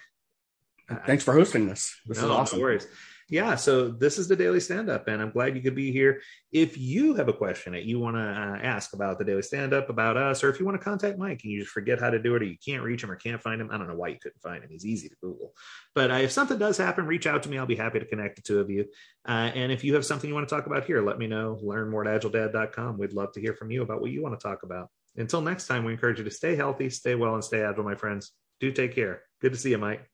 Thanks 1.07 1.25
for 1.25 1.33
hosting 1.33 1.67
this. 1.67 1.99
This 2.07 2.19
no, 2.19 2.25
is 2.25 2.31
awesome. 2.31 2.59
No 2.59 2.65
worries 2.65 2.87
yeah, 3.31 3.57
so 3.57 3.89
this 3.89 4.19
is 4.19 4.29
the 4.29 4.37
daily 4.37 4.61
stand 4.61 4.91
up, 4.91 5.09
and 5.09 5.21
I'm 5.23 5.31
glad 5.31 5.57
you 5.57 5.63
could 5.63 5.75
be 5.75 5.91
here. 5.91 6.21
If 6.53 6.77
you 6.77 7.15
have 7.15 7.29
a 7.29 7.33
question 7.33 7.73
that 7.73 7.85
you 7.85 7.99
want 7.99 8.17
to 8.17 8.23
uh, 8.23 8.59
ask 8.63 8.93
about 8.93 9.19
the 9.19 9.25
daily 9.25 9.41
stand 9.41 9.73
up, 9.73 9.89
about 9.89 10.19
us, 10.19 10.45
or 10.45 10.51
if 10.51 10.61
you 10.61 10.67
want 10.67 10.79
to 10.79 10.85
contact 10.85 11.19
Mike 11.19 11.41
and 11.43 11.51
you 11.51 11.61
just 11.61 11.73
forget 11.73 12.01
how 12.01 12.11
to 12.11 12.19
do 12.19 12.35
it, 12.35 12.43
or 12.43 12.45
you 12.45 12.59
can't 12.63 12.83
reach 12.83 13.03
him 13.03 13.11
or 13.11 13.17
can't 13.17 13.41
find 13.41 13.61
him, 13.61 13.71
I 13.73 13.79
don't 13.79 13.89
know 13.89 13.97
why 13.97 14.09
you 14.09 14.19
couldn't 14.23 14.43
find 14.43 14.63
him. 14.63 14.69
He's 14.71 14.85
easy 14.85 15.09
to 15.09 15.17
Google. 15.23 15.55
But 15.95 16.11
uh, 16.11 16.15
if 16.17 16.33
something 16.33 16.59
does 16.59 16.77
happen, 16.77 17.07
reach 17.07 17.27
out 17.27 17.43
to 17.45 17.49
me. 17.49 17.57
I'll 17.57 17.67
be 17.67 17.77
happy 17.77 17.99
to 17.99 18.07
connect 18.07 18.37
the 18.37 18.43
two 18.43 18.61
of 18.61 18.69
you. 18.69 18.85
Uh, 19.27 19.51
and 19.55 19.73
if 19.73 19.85
you 19.85 19.95
have 19.95 20.05
something 20.05 20.29
you 20.29 20.35
want 20.35 20.47
to 20.47 20.55
talk 20.55 20.67
about 20.67 20.85
here, 20.85 21.01
let 21.01 21.19
me 21.19 21.27
know. 21.27 21.59
Learn 21.63 21.91
more 21.91 22.07
at 22.07 22.21
agiledad.com. 22.21 22.99
We'd 22.99 23.15
love 23.15 23.33
to 23.33 23.41
hear 23.41 23.55
from 23.55 23.71
you 23.71 23.83
about 23.83 24.03
what 24.03 24.11
you 24.11 24.23
want 24.23 24.39
to 24.39 24.47
talk 24.47 24.65
about. 24.65 24.91
Until 25.17 25.41
next 25.41 25.67
time, 25.67 25.85
we 25.85 25.93
encourage 25.93 26.19
you 26.19 26.25
to 26.25 26.31
stay 26.31 26.57
healthy, 26.57 26.91
stay 26.91 27.15
well, 27.15 27.35
and 27.35 27.45
stay 27.45 27.63
agile, 27.63 27.85
my 27.85 27.95
friends. 27.95 28.33
Do 28.61 28.71
take 28.71 28.95
care. 28.95 29.23
Good 29.41 29.53
to 29.53 29.59
see 29.59 29.71
you, 29.71 29.79
Mike. 29.79 30.14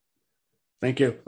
Thank 0.80 1.00
you. 1.00 1.12
Bye 1.12 1.18
bye. 1.18 1.26